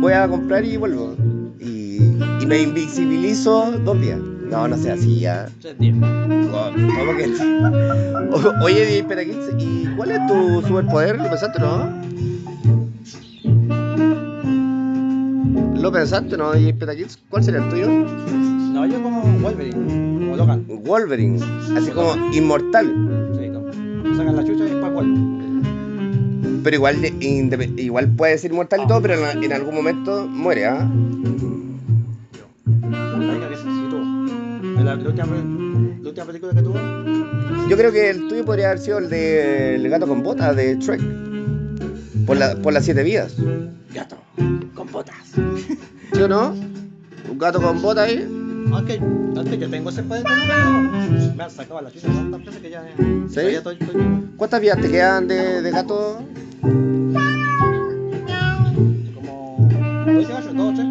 [0.00, 1.14] voy a comprar y vuelvo.
[1.60, 1.96] Y,
[2.40, 4.18] y me invisibilizo dos días.
[4.18, 5.48] No, no sé, así ya.
[5.62, 7.32] ¿Cómo que?
[8.30, 11.16] O- Oye, Petakids, ¿y cuál es tu superpoder?
[11.18, 11.88] ¿Lo pensaste, no?
[15.80, 17.18] ¿Lo pensaste, no, DJ Petakids?
[17.28, 17.88] ¿Cuál sería el tuyo?
[17.88, 20.64] No, yo como Wolverine, como Logan.
[20.68, 21.40] Wolverine,
[21.76, 22.86] así como inmortal.
[23.38, 24.16] Sí, como.
[24.16, 25.41] Sacan la chucha y después vuelvo.
[26.62, 30.88] Pero igual, igual puede ser inmortal y todo, pero en, en algún momento muere, ¿ah?
[34.84, 36.78] La última, película que tuvo.
[37.68, 40.76] Yo creo que el tuyo podría haber sido el de El gato con botas de
[40.76, 41.00] Shrek.
[42.26, 43.34] Por, la, por las siete vidas.
[43.94, 44.16] Gato,
[44.74, 45.16] con botas.
[46.12, 46.54] ¿Sí o no?
[47.30, 48.41] Un gato con botas ahí.
[48.70, 48.98] Aunque,
[49.36, 52.10] aunque yo tengo ese poder, pero me han sacado la veces
[52.62, 52.82] que ya.
[53.28, 53.40] ¿Sí?
[53.52, 54.02] ya estoy- estoy-
[54.36, 56.22] ¿Cuántas vidas te quedan de, de gato?
[59.14, 59.56] como.
[60.06, 60.54] ¿Dos gallos?
[60.54, 60.86] ¿Dos o tres?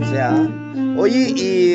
[0.00, 0.34] O sea,
[0.98, 1.72] oye, y.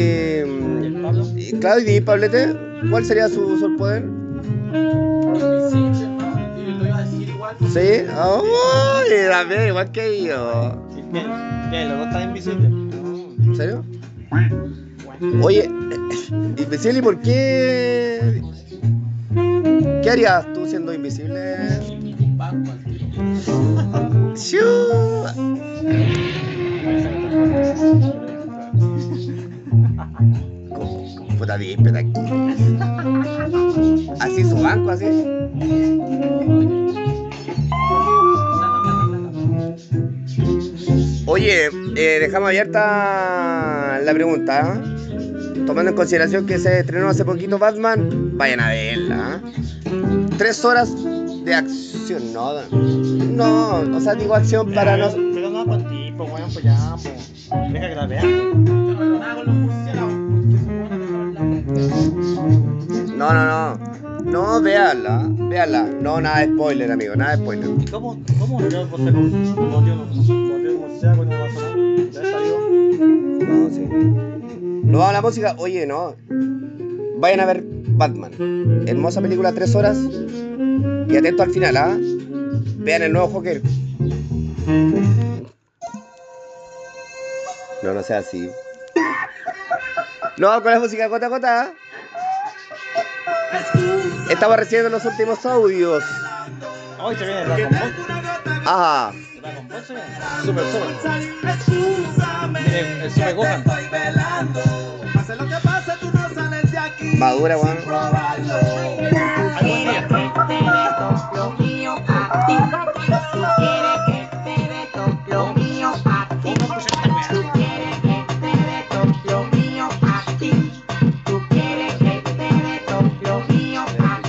[0.86, 1.26] ¿El Pablo?
[1.38, 2.54] y Claudio y Pablete,
[2.90, 4.04] ¿cuál sería su superpoder?
[4.04, 6.58] Invisible, hermano.
[6.58, 7.56] Y lo iba a decir igual.
[7.60, 8.04] ¿Sí?
[8.42, 9.10] ¡Uy!
[9.30, 10.42] También, igual que yo.
[10.94, 11.22] Sí, ¿Qué?
[11.72, 11.86] ¿Qué?
[11.86, 12.72] ¿Los dos están invisibles?
[13.56, 13.86] ¿En serio?
[15.42, 15.70] Oye,
[16.58, 18.42] invisible, ¿y por qué?
[20.04, 21.56] ¿Qué harías tú siendo invisible?
[31.40, 32.12] Puta bien, aquí.
[34.20, 35.06] Así su banco, así.
[41.28, 44.76] Oye, eh, dejamos abierta la pregunta.
[44.76, 45.64] ¿eh?
[45.66, 49.42] Tomando en consideración que se estrenó hace poquito Batman, vayan a verla.
[49.44, 50.28] ¿eh?
[50.38, 50.94] Tres horas
[51.44, 52.62] de acción, no.
[52.70, 55.12] No, o sea, digo acción para no.
[55.34, 57.50] Pero no con tipo, weón, pues ya, pues.
[57.74, 58.64] Deja que la vean.
[63.16, 63.32] No.
[63.34, 63.78] No, no,
[64.26, 64.62] no.
[64.62, 65.90] Véanla, véanla.
[66.02, 67.70] No, nada de spoiler, amigo, nada de spoiler.
[67.80, 68.60] ¿Y cómo, cómo
[71.00, 71.76] se mordió un murciélago y no pasó nada?
[72.12, 72.60] ¿Ya salió?
[73.46, 73.88] No, sí.
[74.84, 75.56] No vamos a la música.
[75.58, 76.16] Oye, no.
[77.18, 78.84] Vayan a ver Batman.
[78.88, 79.98] Hermosa película, tres horas.
[79.98, 81.98] Y atento al final, ¿ah?
[82.78, 83.62] Vean el nuevo Joker.
[87.84, 88.50] No, no sea así.
[90.38, 91.74] No, con la música gota a gota.
[94.30, 96.04] Estamos recibiendo los últimos audios.
[97.00, 98.15] Hoy se viene Ball.
[98.66, 99.14] Ajá.
[100.44, 100.96] Super Super.
[109.62, 110.06] Día.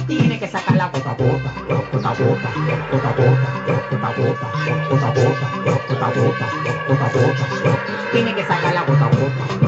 [0.07, 2.51] Tiene que sacar la gota a gota, gota a gota,
[2.93, 3.36] gota a
[4.13, 4.47] gota,
[4.89, 6.47] gota gota, gota gota,
[6.87, 7.77] gota gota, gota gota.
[8.87, 9.66] Gota gota, gota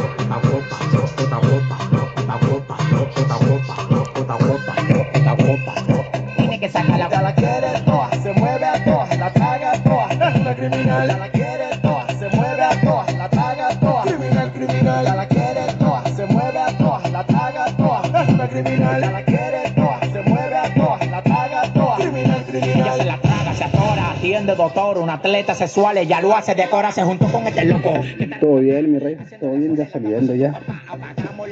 [25.09, 27.95] doctor, un atleta sexual, ella lo hace, decora, se juntó con este loco.
[28.41, 29.17] Todo bien, mi rey.
[29.41, 30.61] Todo bien, ya saliendo ya.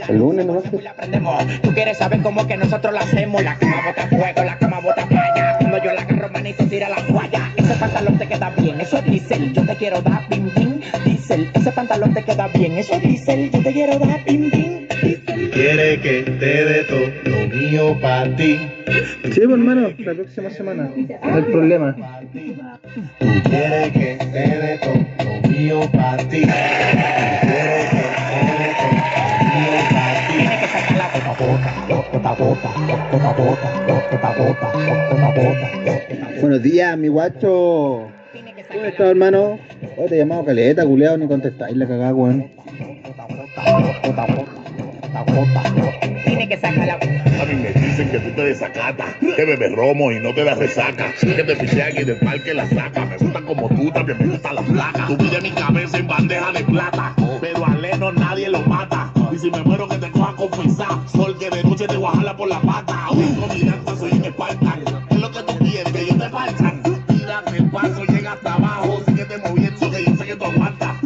[0.08, 0.46] El lunes
[0.96, 1.44] prendemos.
[1.62, 3.42] Tú quieres saber cómo que nosotros la hacemos.
[3.42, 5.56] La cama bota fuego, la cama bota falla.
[5.58, 7.52] Cuando yo la agarro, manito, tira la toalla.
[7.56, 9.52] Ese pantalón te queda bien, eso es diésel.
[9.52, 11.50] Yo te quiero dar bim bim, diésel.
[11.54, 13.50] Ese pantalón te queda bien, eso es diésel.
[13.50, 14.86] Yo te quiero dar bim bim.
[15.52, 18.58] Quiere que te dé todo lo mío para ti.
[19.32, 20.90] Sí, hermano, la próxima semana.
[20.94, 21.96] No hay problema.
[22.96, 24.96] Quiere que te dé todo
[25.50, 26.40] mío para ti.
[26.40, 30.32] Quiere que te dé todo lo mío para ti.
[30.32, 32.66] Tiene que sacar la gota
[36.40, 38.08] Buenos días, mi guacho.
[38.72, 39.58] ¿Cómo estás, hermano?
[39.98, 42.50] Oh, te he llamado caleta, culeado, ni contestáis la cagada, weón.
[46.26, 50.34] Tiene que A mí me dicen que tú te desacatas, que bebes romo y no
[50.34, 53.06] te das resaca, que te pichean y del parque la saca.
[53.06, 55.08] Me gusta como tú, también me gusta la placa.
[55.08, 59.10] En mi cabeza en bandeja de plata, pero a Leno nadie lo mata.
[59.32, 62.16] Y si me muero que te coja con confesar, porque de noche te voy a
[62.16, 63.08] jalar por la pata.
[63.10, 66.28] Hoy con mi danza soy un Spartan, es lo que tú quieres, que yo te
[66.28, 66.82] parchan.
[67.08, 70.96] Tírate el paso, llega hasta abajo, síguete moviendo, que yo sé que tú aguantas.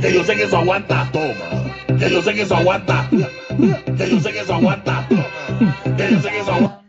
[0.00, 1.65] Que yo sé que eso aguanta, toma.
[1.98, 3.08] Que yo sé que eso aguanta.
[3.08, 5.06] Que yo sé que eso aguanta.
[5.08, 6.82] Que yo sé que eso aguanta.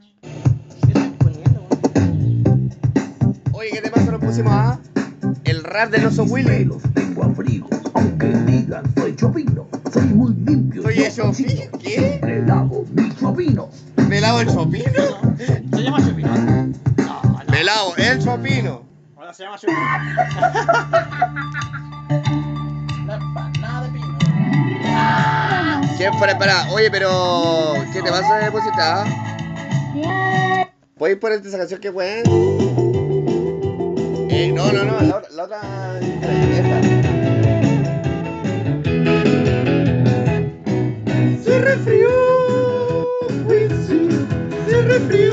[3.54, 4.12] Oye, ¿qué te pasa?
[4.12, 4.80] Nos pusimos a
[5.46, 6.70] el rap del oso Willy.
[6.94, 10.84] Tengo abrigo, aunque digan soy chopino, soy muy limpio.
[10.84, 12.20] Soy el chopino, ¿qué?
[12.22, 13.70] Me lavo mi chopino.
[14.10, 14.94] ¿Me lavo el chopino?
[15.38, 16.30] Se llama Chopino.
[17.50, 18.84] Me lavo el chopino.
[19.16, 19.78] Ahora se llama Chopino.
[25.98, 26.70] ¿Quién fuera para?
[26.72, 27.74] Oye, pero.
[27.92, 29.06] ¿Qué te pasa, deposita?
[30.96, 32.22] ¿Puedes ponerte esa canción que buena?
[34.30, 35.30] Eh, no, no, no, la otra.
[35.32, 35.60] La otra
[36.00, 36.82] esta.
[41.44, 42.10] Se resfrió,
[43.48, 44.10] Quincy,
[44.70, 45.32] se resfrió,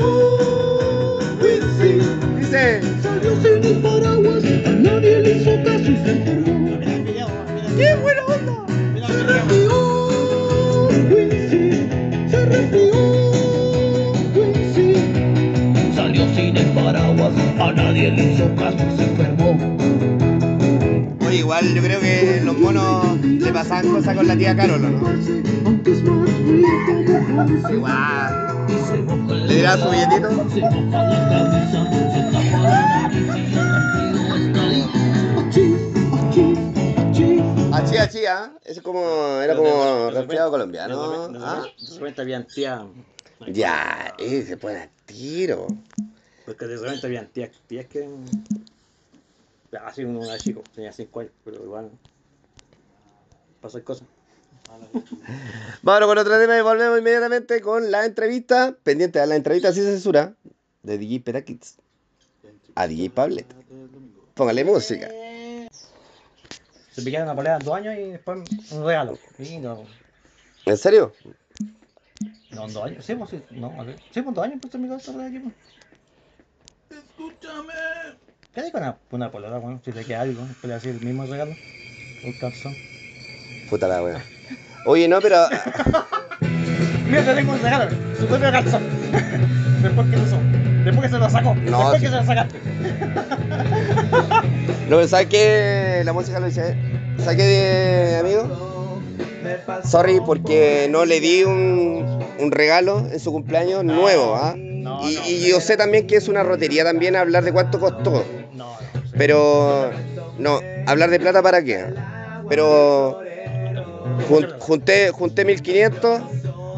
[1.39, 1.99] Quincy.
[2.39, 2.81] Dice.
[3.03, 6.79] Salió sin paraguas, a nadie le hizo caso y se enfermó.
[7.77, 8.65] ¡Qué buena onda!
[9.07, 9.94] Se resfrió,
[15.95, 19.57] Salió sin el paraguas, a nadie le hizo caso y se enfermó.
[21.27, 24.89] Oye, igual yo creo que los monos le pasaban cosas con la tía Carol, ¿o
[24.89, 24.99] ¿no?
[27.71, 28.45] Igual.
[29.47, 30.29] ¿Le dirá su billetito?
[37.75, 38.53] Achí, ¿ah?
[38.63, 41.29] Ese como, era como resfriado colombiano.
[41.41, 41.65] ¿ah?
[41.77, 42.87] De repente habían tía.
[43.47, 45.67] Ya, eh, se pone a tiro.
[46.45, 48.07] Porque de repente habían tías, tías que.
[49.83, 51.91] Así uno era chico, tenía 5 años, pero igual.
[53.59, 54.07] Pasan cosas.
[55.81, 58.75] Vámonos con otro tema y volvemos inmediatamente con la entrevista.
[58.83, 60.33] Pendiente a la entrevista sin censura
[60.83, 61.77] de DJ Petakids
[62.75, 63.47] a DJ Pablet.
[64.33, 65.09] Póngale música.
[66.95, 68.39] Se pillaron una polera dos años y después
[68.71, 69.19] un regalo.
[69.37, 69.83] Y no,
[70.65, 71.13] ¿En serio?
[72.51, 73.05] no, dos años.
[73.05, 73.97] Sí, pues sí, no, a ver.
[74.13, 75.55] Sí, pues dos años, pues se me quedó esta polera aquí, pues.
[77.03, 77.73] Escúchame.
[78.53, 79.81] ¿Qué hay con una, una polera, bueno?
[79.83, 81.51] Si te queda algo, después le haces el mismo regalo.
[82.23, 82.73] Un calzón.
[83.69, 84.23] Puta la wea.
[84.85, 85.49] Oye, no, pero.
[86.39, 88.83] Mira, te tengo un regalo, su propio calzón.
[89.81, 90.39] después que lo usó.
[90.85, 91.55] Después que se lo sacó.
[91.55, 92.05] No, después sí.
[92.05, 92.59] que se lo sacaste.
[94.89, 96.01] No, pero ¿sabes qué?
[96.05, 96.75] La música lo dice.
[97.17, 98.47] ¿Sabes qué, amigo?
[99.83, 102.05] Sorry, porque no le di un,
[102.39, 104.55] un regalo en su cumpleaños nuevo, ¿ah?
[104.57, 108.23] Y, y yo sé también que es una rotería también hablar de cuánto costó.
[109.17, 109.91] Pero,
[110.37, 111.85] no, hablar de plata para qué.
[112.49, 113.19] Pero
[114.29, 116.21] jun- junté, junté 1500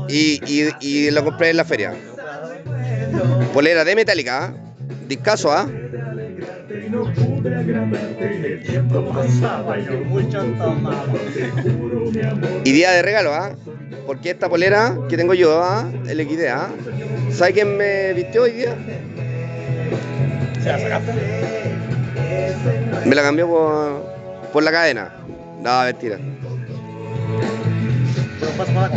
[0.07, 1.93] y, y, y lo compré en la feria.
[3.53, 4.53] Polera de Metallica, ¿ah?
[5.07, 5.69] Discaso, ¿ah?
[12.63, 13.51] Y día de regalo, ¿ah?
[14.05, 15.89] Porque esta polera que tengo yo, ¿ah?
[16.07, 16.69] El XD, ¿ah?
[17.31, 18.75] ¿Sabes quién me vistió hoy día?
[20.61, 21.13] ¿Se la sacaste?
[23.05, 24.03] Me la cambió por,
[24.51, 25.13] por la cadena.
[25.63, 26.17] No, mentira.
[28.59, 28.91] Acá.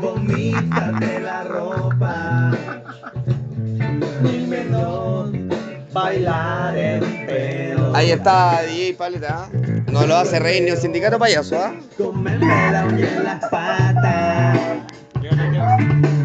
[0.00, 2.52] Vomítate la ropa.
[4.22, 5.05] Ni menos
[5.96, 7.96] bailar en pelo.
[7.96, 9.48] Ahí está DJ Paleta, ¿ah?
[9.90, 11.74] No lo hace reír ni el sindicato payaso, ¿ah?
[11.96, 14.54] Comerme la uña en la pata.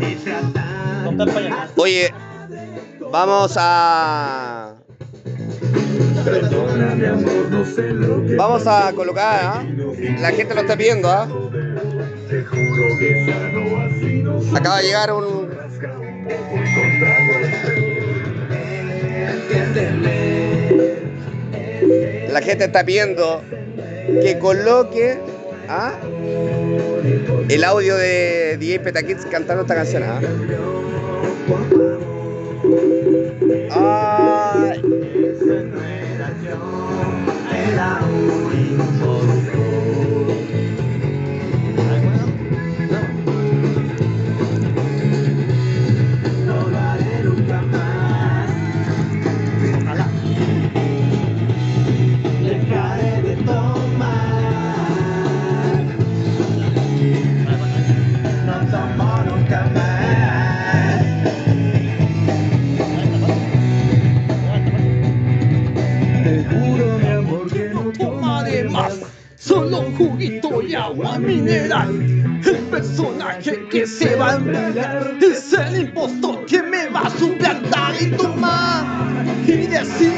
[0.01, 1.69] Y tratar.
[1.77, 2.13] Oye,
[3.11, 4.75] vamos a.
[6.25, 9.63] Perdóname, amor, no sé lo que Vamos a colocar, ¿ah?
[10.19, 11.27] La gente lo está pidiendo, ¿ah?
[14.53, 15.49] Acaba de llegar un.
[22.31, 23.43] La gente está pidiendo
[24.21, 25.19] que coloque
[25.67, 25.93] ¿ah?
[27.49, 30.03] el audio de DJ Petakids cantando esta canción.
[30.03, 30.19] ¿ah?
[70.75, 71.89] Agua mineral.
[72.45, 77.93] El personaje que se va a embriagar es el impostor que me va a suplantar
[78.01, 78.85] y tomar
[79.45, 80.13] y decir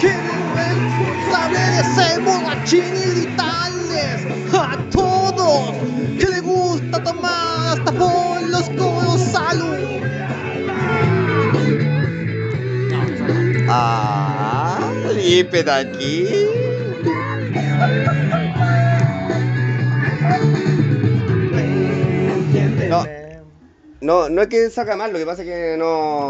[0.00, 5.74] que no es responsable de ser borrachín y gritarles a todos
[6.18, 10.02] que le gusta tomar hasta por los codos salud.
[13.68, 14.78] Ah,
[15.14, 16.51] Lípete aquí.
[24.02, 26.28] No, no es que saca mal, lo que pasa es que no.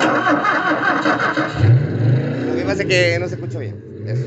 [2.46, 3.82] Lo que pasa es que no se escucha bien.
[4.06, 4.26] Eso.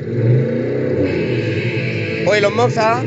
[2.28, 3.04] Oye, los Moxa.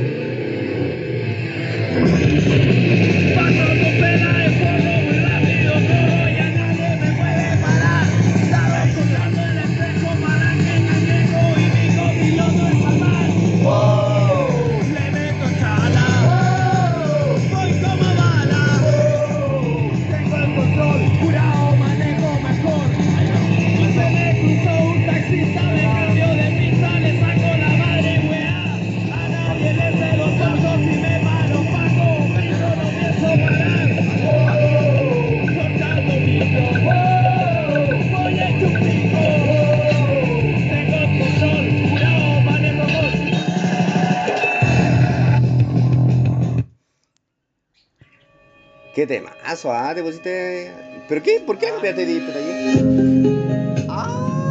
[49.66, 50.70] Ah, te pusiste.
[51.08, 51.42] ¿Pero qué?
[51.44, 53.86] ¿Por qué cambiaste de aquí?
[53.88, 54.50] Ah,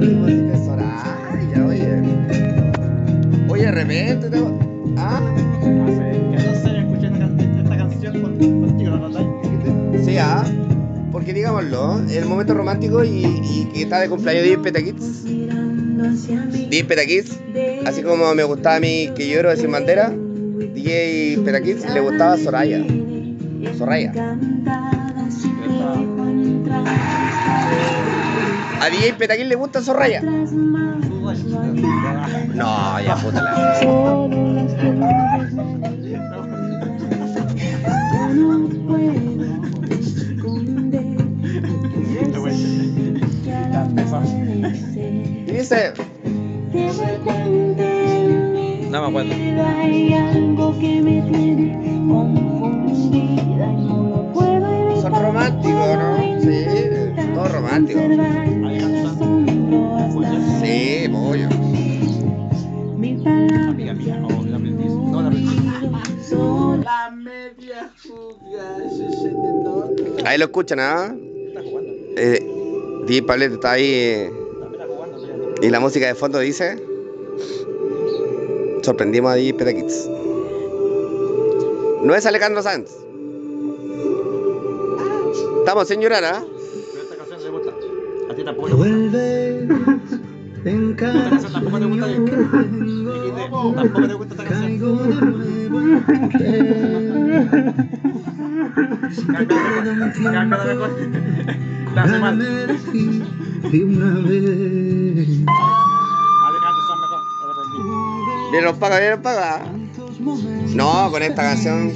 [0.00, 2.02] te pusiste Soraya, oye.
[3.48, 4.38] Oye, de repente te.
[4.96, 5.20] Ah.
[10.04, 10.44] Sí, ah.
[11.10, 15.24] Porque digámoslo, el momento romántico y, y que está de cumpleaños de Peta Kids.
[15.24, 17.38] DJ Peta Kids,
[17.86, 22.00] así como me gustaba a mí que lloro de Sin Bandera, DJ Peta Kids le
[22.00, 22.82] gustaba Soraya.
[23.82, 24.12] Soraya.
[28.80, 30.22] ¿A DJ Peta Kids le gusta Soraya?
[32.54, 33.80] No, ya puta la.
[45.48, 45.92] Y dice.
[48.90, 49.32] No me acuerdo.
[55.42, 56.16] Románticos, ¿no?
[56.40, 56.64] Sí,
[57.34, 58.00] todo romántico.
[60.62, 61.48] Sí, pollo.
[63.68, 64.90] Amiga mía, oh, la aprendiz.
[64.90, 65.62] No, la aprendiz.
[66.84, 68.38] La media todo.
[70.24, 71.14] Ahí lo escuchan, ¿ah?
[72.16, 72.40] Eh,
[73.06, 73.84] DJ Pablete está ahí.
[73.84, 74.32] eh,
[75.62, 76.80] y la música de fondo dice.
[78.82, 79.72] Sorprendimos a DJ Peta.
[82.02, 83.01] No es Alejandro Sanz.
[85.62, 86.42] Estamos sin llorar, ¿ah?
[86.42, 87.70] Pero esta canción le gusta.
[88.28, 88.88] A ti tampoco te gusta.
[90.64, 92.06] Esta canción tampoco te gusta.
[93.76, 94.98] Tampoco te gusta esta canción.
[101.96, 102.42] Aprendí.
[108.50, 109.62] Bien los paga, bien los paga.
[110.74, 111.92] No, con esta canción.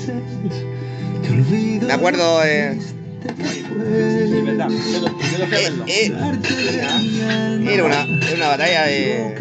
[1.85, 2.96] Me acuerdo de.
[3.27, 4.69] Sí, verdad.
[4.69, 5.85] Yo lo, yo lo fui a verlo.
[5.87, 6.13] Eh,
[7.75, 9.35] era una, era una batalla de.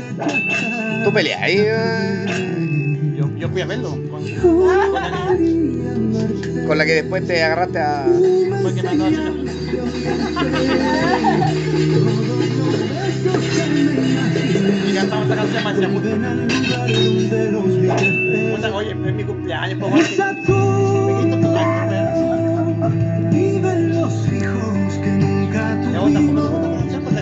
[1.04, 1.58] Tú peleas ahí.
[1.60, 3.90] eh, Yo, yo fui a verlo.
[4.10, 5.94] Con, con la niña.
[6.68, 8.06] Con la que después te agarraste a.
[8.76, 8.96] Que me.
[14.92, 15.76] Y esta canción más
[18.74, 19.90] oye, es mi cumpleaños, por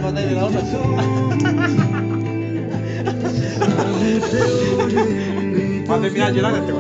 [0.04, 0.62] acordás de la otra.
[5.90, 6.74] Va a terminar llorando este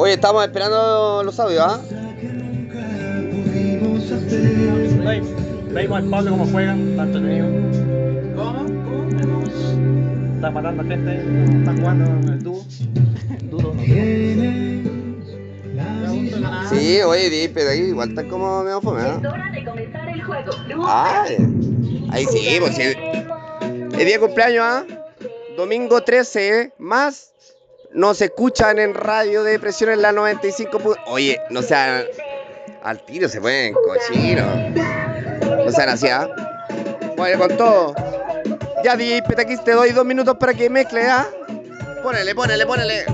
[0.00, 1.80] Oye, estamos esperando los audios, ¿ah?
[5.06, 5.20] Ahí,
[5.72, 7.48] Veis al Pablo cómo juegan, entretenido.
[8.36, 8.68] ¿Cómo?
[10.38, 11.16] Está matando gente,
[11.58, 12.64] está jugando en el dúo.
[13.50, 13.82] Duro, no
[16.68, 19.20] Sí, oye, di, pero ahí igual está como medio fome, ¿ah?
[20.86, 21.24] Ah,
[22.12, 22.82] ahí sí, pues sí.
[22.82, 24.84] El día de cumpleaños, ¿ah?
[25.56, 27.32] Domingo 13, más
[27.92, 30.78] nos escuchan en radio de presión en la 95.
[30.78, 32.04] pu- Oye, no sea
[32.84, 34.46] al tiro se pueden cochinos.
[35.64, 36.28] No sean así, ¿ah?
[37.16, 37.94] Mueve con todo.
[38.84, 41.26] Ya, DJ Petaquis, te doy dos minutos para que mezcle, ¿ah?
[42.02, 43.04] Ponele, ponele, ponele.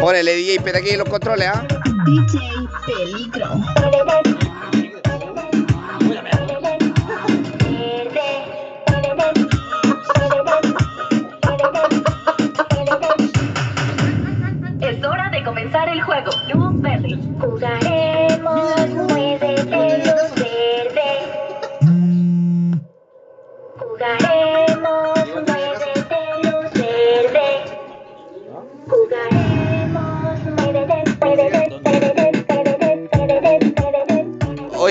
[0.00, 1.66] Ponele, DJ Petaquis, los controles, ¿ah?
[2.04, 2.38] DJ
[2.86, 3.50] Peligro.
[14.80, 16.30] Es hora de comenzar el juego.
[16.54, 17.18] Luz verde.
[17.40, 17.95] Jugaremos,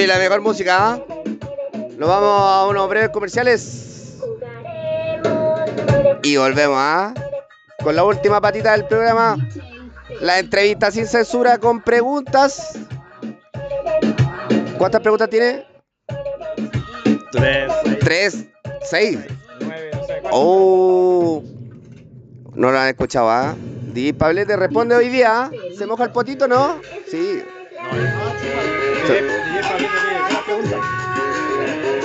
[0.05, 0.99] Oye, la mejor música, ¿ah?
[1.97, 4.19] Nos vamos a unos breves comerciales.
[6.21, 7.11] Y volvemos, ¿ah?
[7.83, 9.35] Con la última patita del programa.
[10.21, 12.77] La entrevista sin censura con preguntas.
[14.77, 15.65] ¿Cuántas preguntas tiene?
[17.31, 18.45] Tres, Tres,
[18.83, 19.17] seis.
[20.29, 21.43] Oh.
[22.53, 23.55] No lo han escuchado, ¿ah?
[23.91, 25.45] Di Pablete responde hoy día.
[25.45, 25.51] ¿ah?
[25.75, 26.79] ¿Se moja el potito, no?
[27.09, 27.43] Sí.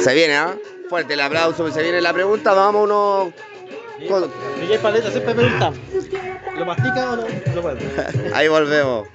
[0.03, 0.55] Se viene, ¿ah?
[0.89, 2.53] Fuerte el aplauso, se viene la pregunta.
[2.53, 2.89] Vamos
[4.09, 5.73] con- DJ Paleta siempre pregunta,
[6.57, 7.25] ¿lo mastica o no?
[8.35, 9.07] Ahí volvemos.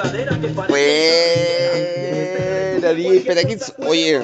[0.00, 0.80] unas caderas que Buena.
[3.86, 4.20] Oye,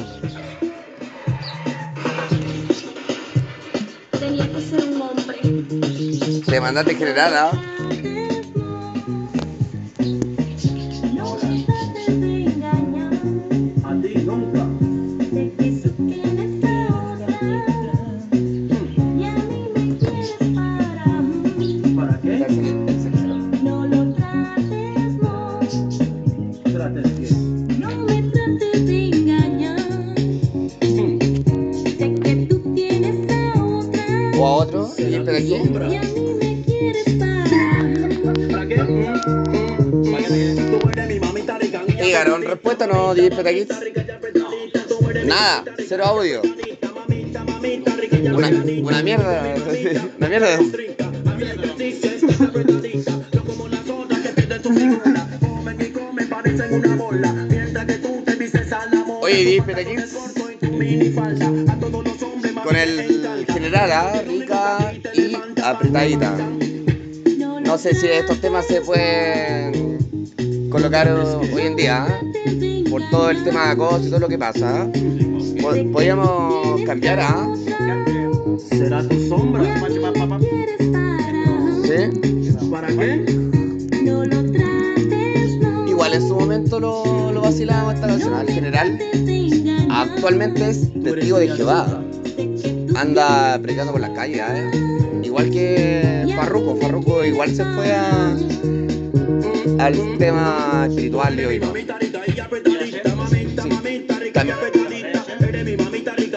[4.18, 6.43] Tenía que ser un hombre.
[6.47, 7.76] te mandaste general,
[35.47, 35.90] DJ Petaquits.
[35.92, 37.86] Y a mí me quieres parar.
[38.51, 38.76] ¿Para qué?
[40.11, 40.78] ¿Para qué?
[40.80, 41.82] Tú eres mi mamita rica.
[41.84, 43.68] Llegaron respuesta, no, DJ.
[45.24, 46.42] Nada, cero audio.
[48.34, 48.49] Una,
[48.82, 49.55] una mierda,
[50.18, 50.59] una mierda.
[67.64, 69.99] No sé si estos temas se pueden
[70.70, 72.20] colocar hoy en día, ¿ah?
[72.90, 74.86] por todo el tema de acoso y todo lo que pasa.
[75.61, 77.49] Po- Podríamos cambiar, ¿ah?
[78.68, 79.62] Será tu sombra.
[81.84, 82.66] ¿Sí?
[82.70, 83.24] ¿Para qué?
[85.88, 88.34] Igual en su momento lo, lo vacilábamos esta canción.
[88.40, 88.99] En general,
[89.90, 92.03] actualmente es testigo de Jehová.
[92.97, 94.70] Anda predicando por las calles, ¿eh?
[95.37, 96.76] Igual que Farruko.
[96.76, 98.34] Farruko igual se fue a,
[99.78, 101.61] al tema espiritual de hoy,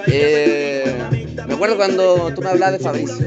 [0.08, 0.93] Eh,
[1.47, 3.26] me acuerdo cuando tú me hablabas de Fabricio.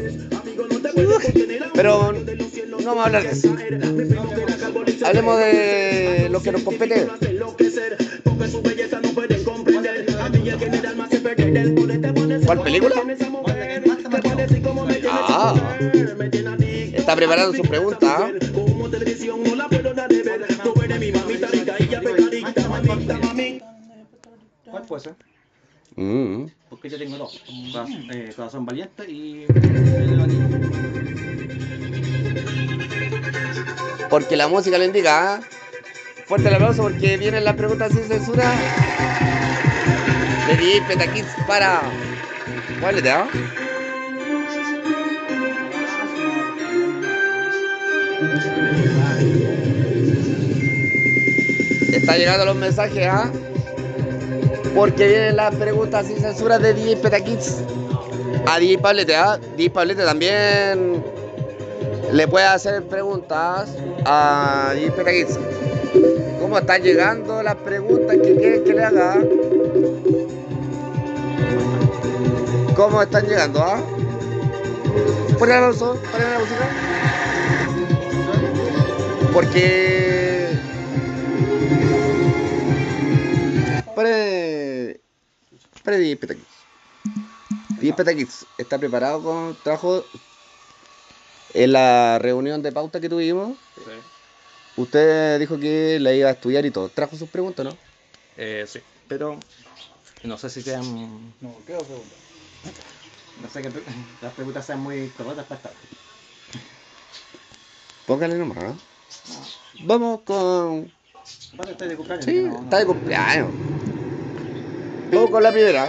[1.72, 3.56] Pero no vamos a hablar de eso.
[5.06, 7.08] Hablemos de lo que nos compete.
[12.44, 12.94] ¿Cuál película?
[17.12, 18.32] Está preparando su pregunta.
[24.70, 25.14] ¿Cuál puede ser?
[25.96, 26.46] Mm.
[26.70, 27.42] Porque yo tengo dos.
[27.72, 29.44] Corazón, eh, corazón valiente y...
[34.08, 35.34] Porque la música lo indica.
[35.34, 35.40] ¿ah?
[36.26, 38.50] Fuerte el aplauso porque vienen las preguntas sin censura.
[40.48, 41.82] De DJ Petakids para.
[42.80, 43.26] ¿Cuál es, ah?
[51.92, 53.30] Está llegando los mensajes, ¿ah?
[54.74, 57.58] Porque vienen las preguntas sin censura de DJ Petakids.
[58.46, 59.38] A DJ Pablete, ¿ah?
[59.56, 61.04] DJ Pablete también
[62.12, 63.70] le puede hacer preguntas
[64.04, 65.38] a DJ Petakids.
[66.40, 69.16] ¿Cómo están llegando las preguntas que quieren que le haga?
[72.74, 73.80] ¿Cómo están llegando, ah?
[75.42, 76.68] Aplauso, ponle la música.
[79.32, 80.54] Porque...
[83.96, 85.00] Pre...
[85.82, 86.46] Pre Petaquits.
[87.80, 89.56] Diez Petaquits está preparado con...
[89.62, 90.04] Trabajo
[91.54, 93.56] en la reunión de pauta que tuvimos.
[93.76, 93.92] Sí.
[94.76, 96.90] Usted dijo que la iba a estudiar y todo.
[96.90, 97.76] ¿Trajo sus preguntas, no?
[98.36, 99.38] Eh, sí, pero
[100.24, 101.32] no sé si sean.
[101.40, 102.18] No, ¿qué dos preguntas?
[103.42, 103.70] No sé que
[104.22, 105.72] las preguntas sean muy cortas para estar.
[108.06, 108.91] Póngale nomás, ¿no?
[109.84, 110.90] Vamos con.
[111.54, 112.24] Aparte, estoy de cumpleaños.
[112.24, 112.62] Sí, no, no.
[112.64, 113.48] está de cumpleaños.
[115.12, 115.88] Vamos con la primera.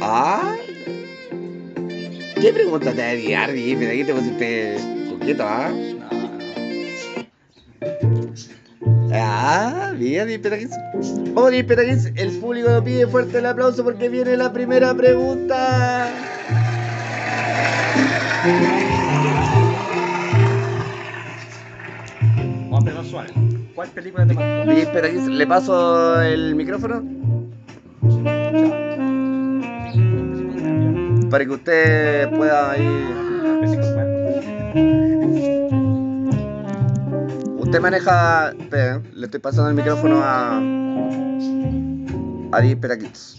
[0.00, 0.56] Ah.
[2.40, 3.90] ¿Qué pregunta te va a guiar, Dipe?
[3.90, 4.76] Aquí te pusiste
[5.10, 5.70] coqueto, ¿ah?
[9.12, 10.70] Ah, mira, Dipe Taquis.
[11.34, 16.10] Oh, Dipe Taquis, el público pide fuerte el aplauso porque viene la primera pregunta.
[23.80, 24.70] ¿Cuál película te marcó?
[24.70, 27.02] Dipe Taquis, ¿le paso el micrófono?
[31.30, 33.16] Para que usted pueda ir.
[37.56, 38.50] Usted maneja.
[38.50, 40.58] espere, le estoy pasando el micrófono a.
[42.52, 43.36] A Di Peraquits.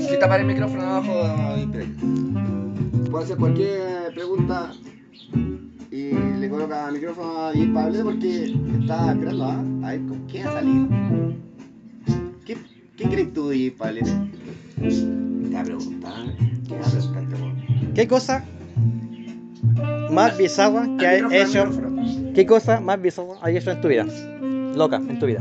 [0.00, 1.53] Si tapar el micrófono abajo.
[3.14, 4.72] Puede hacer cualquier pregunta
[5.92, 6.10] y
[6.40, 8.46] le coloca el micrófono a Pablo porque
[8.80, 9.64] está esperando ¿ah?
[9.84, 10.88] a ver con quién va a salir.
[12.44, 12.58] ¿Qué,
[12.96, 14.00] qué crees tú, Pablo?
[14.80, 16.24] Te va a preguntar.
[16.66, 17.94] ¿Qué va a?
[17.94, 18.44] ¿Qué cosa
[20.10, 21.70] más bizarra que has hecho?
[22.34, 24.06] ¿Qué cosa más bizarra has hecho en tu vida?
[24.74, 25.40] Loca, en tu vida.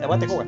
[0.00, 0.46] Aguante, juega.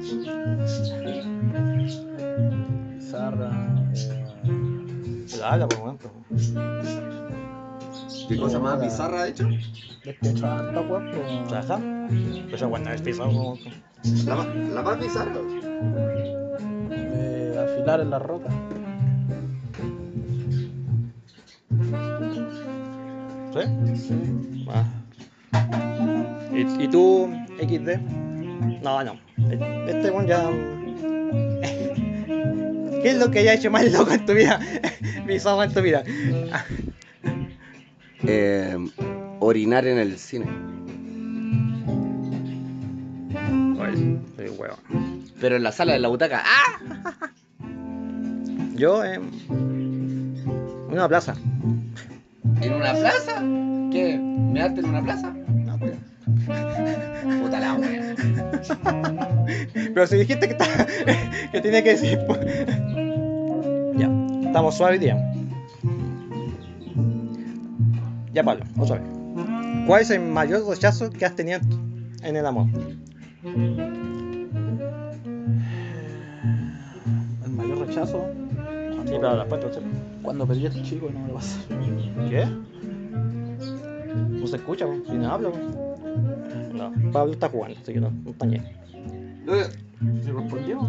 [5.44, 6.10] Habla, por ejemplo.
[8.28, 9.46] ¿Qué cosa más bizarra ha hecho?
[10.04, 11.10] Es que chanta, weón.
[11.10, 11.48] pues.
[11.48, 11.80] ¿Trabaja?
[12.48, 13.54] Pues aguanta, es bizarro.
[14.26, 14.36] La,
[14.74, 15.32] la más bizarra.
[16.90, 18.48] Eh, afilar en la roca.
[23.52, 23.96] ¿Sí?
[23.96, 24.66] Sí.
[24.68, 24.84] Ah.
[26.52, 27.30] ¿Y, ¿Y tú,
[27.60, 28.00] XD?
[28.82, 29.18] No, no.
[29.86, 30.50] Este one ya.
[33.04, 34.58] ¿Qué es lo que hayas hecho más loco en tu vida?
[35.26, 36.02] Bizarro en tu vida.
[38.26, 38.74] Eh,
[39.40, 40.46] orinar en el cine.
[43.78, 44.78] Ay, soy huevo.
[45.38, 46.42] Pero en la sala de la butaca.
[46.42, 47.18] ¡Ah!
[48.74, 49.30] Yo, en
[50.90, 51.34] una plaza.
[52.62, 53.42] ¿En una plaza?
[53.92, 54.18] ¿Qué?
[54.18, 55.34] ¿Measte en una plaza?
[55.52, 55.92] No, pues.
[57.42, 58.14] Puta la wea.
[59.74, 60.86] Pero si dijiste que, está,
[61.52, 62.18] que tiene que decir.
[64.54, 65.16] Estamos suaves hoy día.
[68.32, 69.08] Ya, Pablo, otra vez.
[69.84, 71.58] ¿Cuál es el mayor rechazo que has tenido
[72.22, 72.68] en el amor?
[77.42, 78.24] El mayor rechazo.
[79.06, 79.44] Sí, pero la
[80.22, 81.58] Cuando pedí el chico no me lo pasa.
[82.30, 82.46] ¿Qué?
[84.28, 85.50] No se escucha, si no habla.
[86.72, 88.62] No, Pablo está jugando, así que no, no está ñe.
[90.24, 90.80] ¿Se respondió?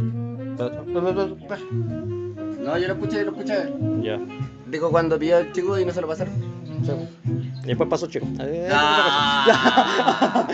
[2.60, 3.56] No, yo lo escuché, yo lo escuché.
[4.02, 4.20] Ya.
[4.70, 6.34] Dijo cuando pidió el chico y no se lo pasaron.
[6.84, 6.92] Sí.
[7.64, 8.26] Y después pasó chico.
[8.40, 10.48] Eh, Ah.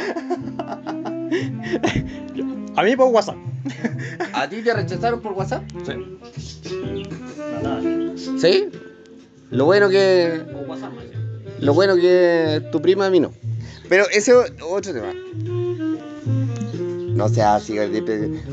[2.76, 3.36] A mí por WhatsApp.
[4.34, 5.64] ¿A ti te rechazaron por WhatsApp?
[5.86, 5.94] Sí.
[8.40, 8.70] ¿Sí?
[9.50, 10.42] Lo bueno que.
[10.52, 10.94] Por WhatsApp,
[11.60, 13.32] Lo bueno que tu prima a mí no.
[13.90, 15.12] Pero ese es otro tema.
[17.22, 17.78] No sea así.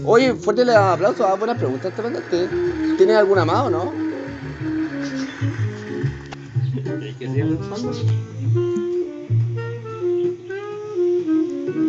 [0.04, 1.26] Oye, fuerte el aplauso.
[1.26, 2.48] Ah, buenas preguntas te mandaste.
[2.98, 3.92] ¿Tienes alguna más o no?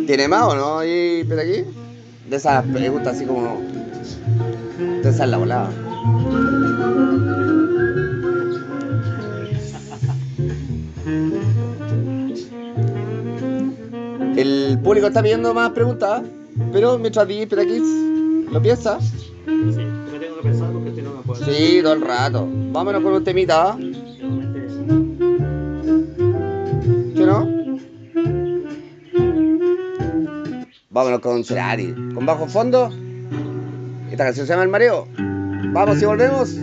[0.06, 0.78] ¿Tiene más o no?
[0.78, 1.66] ahí, pero aquí?
[2.30, 3.60] De esas preguntas así como.
[5.02, 5.68] De esas la volada.
[14.34, 16.22] El público está pidiendo más preguntas,
[16.72, 17.82] pero mientras di Petaquis
[18.50, 19.00] lo piensa.
[19.00, 19.12] Sí,
[19.46, 21.44] me tengo que pensar porque si no me puedo.
[21.44, 22.48] Sí, todo el rato.
[22.72, 23.76] Vámonos con un temita.
[27.14, 27.48] ¿Sí no?
[30.90, 31.92] Vámonos con Cerati.
[32.14, 32.90] Con bajo fondo.
[34.10, 35.06] Esta canción se llama El Mareo.
[35.72, 36.56] Vamos y volvemos.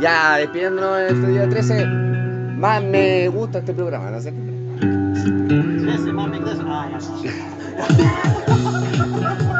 [0.00, 1.86] Ya despidiéndonos en este día 13.
[1.86, 4.30] Más me gusta este programa, ¿no sé?
[4.30, 6.62] Ese más me crece.
[6.66, 6.88] Ah,
[7.22, 7.53] ya.
[7.76, 9.53] ハハハハ!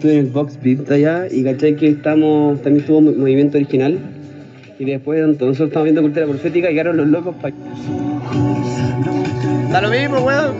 [0.00, 3.58] Estuve en el Vox Beat de allá y caché que estamos, también estuvo Mo- movimiento
[3.58, 3.98] original.
[4.78, 7.50] Y después nosotros estamos viendo cultura profética y quedaron los locos pa...
[9.70, 10.54] Da lo mismo, weón.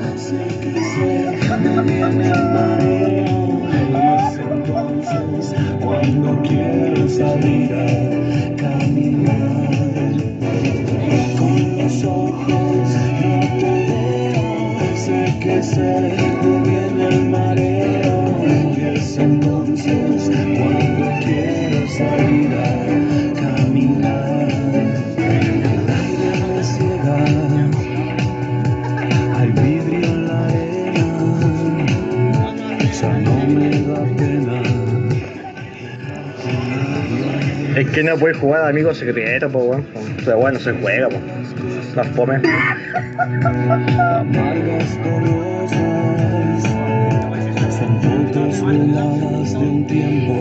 [5.80, 8.19] Cuando quiero salir
[37.92, 39.86] que no puedes jugar a amigos secretos, pues, weón.
[40.18, 41.20] O sea, weón, no se juega, pues.
[41.96, 42.36] Las fome.
[43.18, 46.62] Amargas dolorosas
[47.78, 50.36] son fotos veladas de un tiempo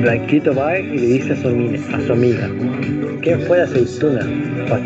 [0.00, 2.48] Blanquito va y le dice a su, ami- a su amiga,
[3.20, 4.20] ¿quién fue la aceituna
[4.72, 4.78] a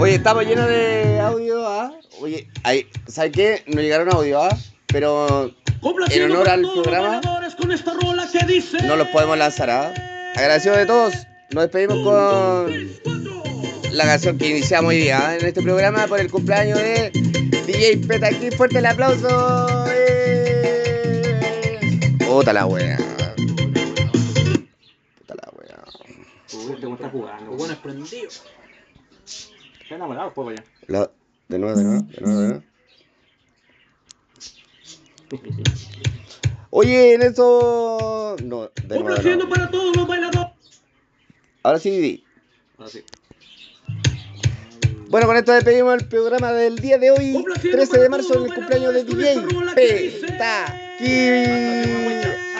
[0.00, 1.92] Oye, estamos llenos de audio, ¿ah?
[2.20, 3.62] Oye, ahí, ¿sabes qué?
[3.68, 4.58] No llegaron audio, ¿ah?
[4.88, 5.52] Pero
[6.10, 7.20] en honor al programa
[8.86, 9.94] no los podemos lanzar, ¿ah?
[10.36, 11.14] Agradecido de todos.
[11.50, 12.90] Nos despedimos con
[13.96, 15.36] la canción que iniciamos hoy día ¿ah?
[15.36, 17.10] en este programa por el cumpleaños de
[17.66, 18.50] DJ Petaki.
[18.50, 19.86] Fuerte el aplauso.
[19.90, 21.36] ¡Eh!
[22.26, 22.96] Puta la wea.
[25.18, 25.84] Puta la wea.
[26.52, 27.50] Uy, te está jugando.
[27.52, 28.28] Bueno, es prendido.
[29.82, 30.64] Está enamorado, pues, ya.
[30.88, 31.10] La-
[31.48, 32.62] De nuevo, de nuevo, de nuevo, de nuevo.
[36.70, 38.13] Oye, en eso.
[38.44, 39.04] No, de nuevo.
[39.04, 40.52] Complaciendo para todos los bailadores.
[41.62, 42.24] Ahora sí, Didi.
[42.78, 43.02] Ahora sí.
[45.08, 48.54] Bueno, con esto despedimos el programa del día de hoy, 13 de marzo, en el
[48.54, 49.42] cumpleaños de DJ
[49.74, 51.30] Petaki.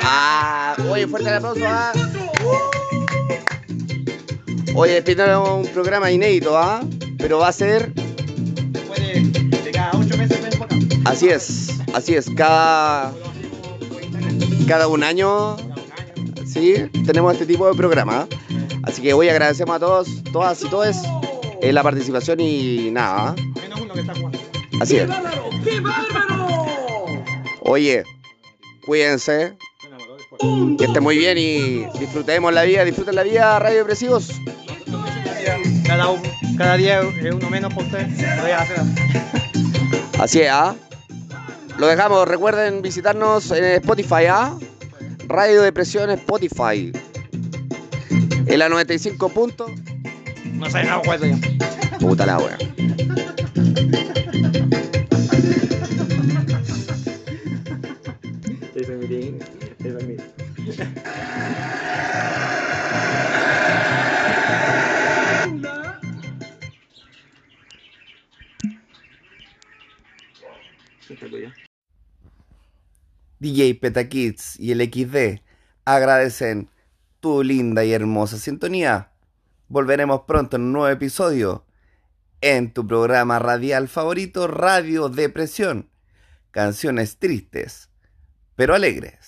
[0.03, 1.93] Ah, oye, fuerte el aplauso, ah.
[4.77, 6.83] Oye, despidiendo un programa inédito, ah.
[7.19, 7.93] Pero va a ser.
[7.93, 10.39] De cada meses.
[11.05, 13.13] Así es, así es, cada.
[14.69, 15.57] Cada un año.
[16.55, 18.29] Sí, tenemos este tipo de programa.
[18.85, 20.97] Así que hoy agradecemos a todos, todas y todos
[21.61, 23.35] eh, la participación y nada.
[23.61, 24.39] Menos uno que está jugando.
[24.81, 25.09] Así es.
[25.65, 26.47] ¡Qué bárbaro!
[27.63, 28.05] Oye,
[28.87, 29.57] cuídense.
[30.79, 34.31] Que estén muy bien y disfrutemos la vida, disfruten la vida, Radio Depresivos.
[35.85, 36.07] Cada,
[36.57, 38.07] cada día es uno menos por usted.
[40.21, 40.77] Así es, ¿ah?
[41.79, 44.57] Lo dejamos, recuerden visitarnos en Spotify, ¿ah?
[45.35, 46.93] Radio Depresión Spotify.
[48.47, 49.73] En la 95 puntos.
[50.53, 51.99] No sé, no ya.
[51.99, 52.57] Puta la wea.
[73.45, 75.43] DJ Petakids y el XD
[75.85, 76.71] agradecen
[77.21, 79.13] tu linda y hermosa sintonía.
[79.69, 81.67] Volveremos pronto en un nuevo episodio
[82.41, 85.91] en tu programa radial favorito Radio Depresión.
[86.53, 87.91] Canciones tristes,
[88.57, 89.24] pero alegres.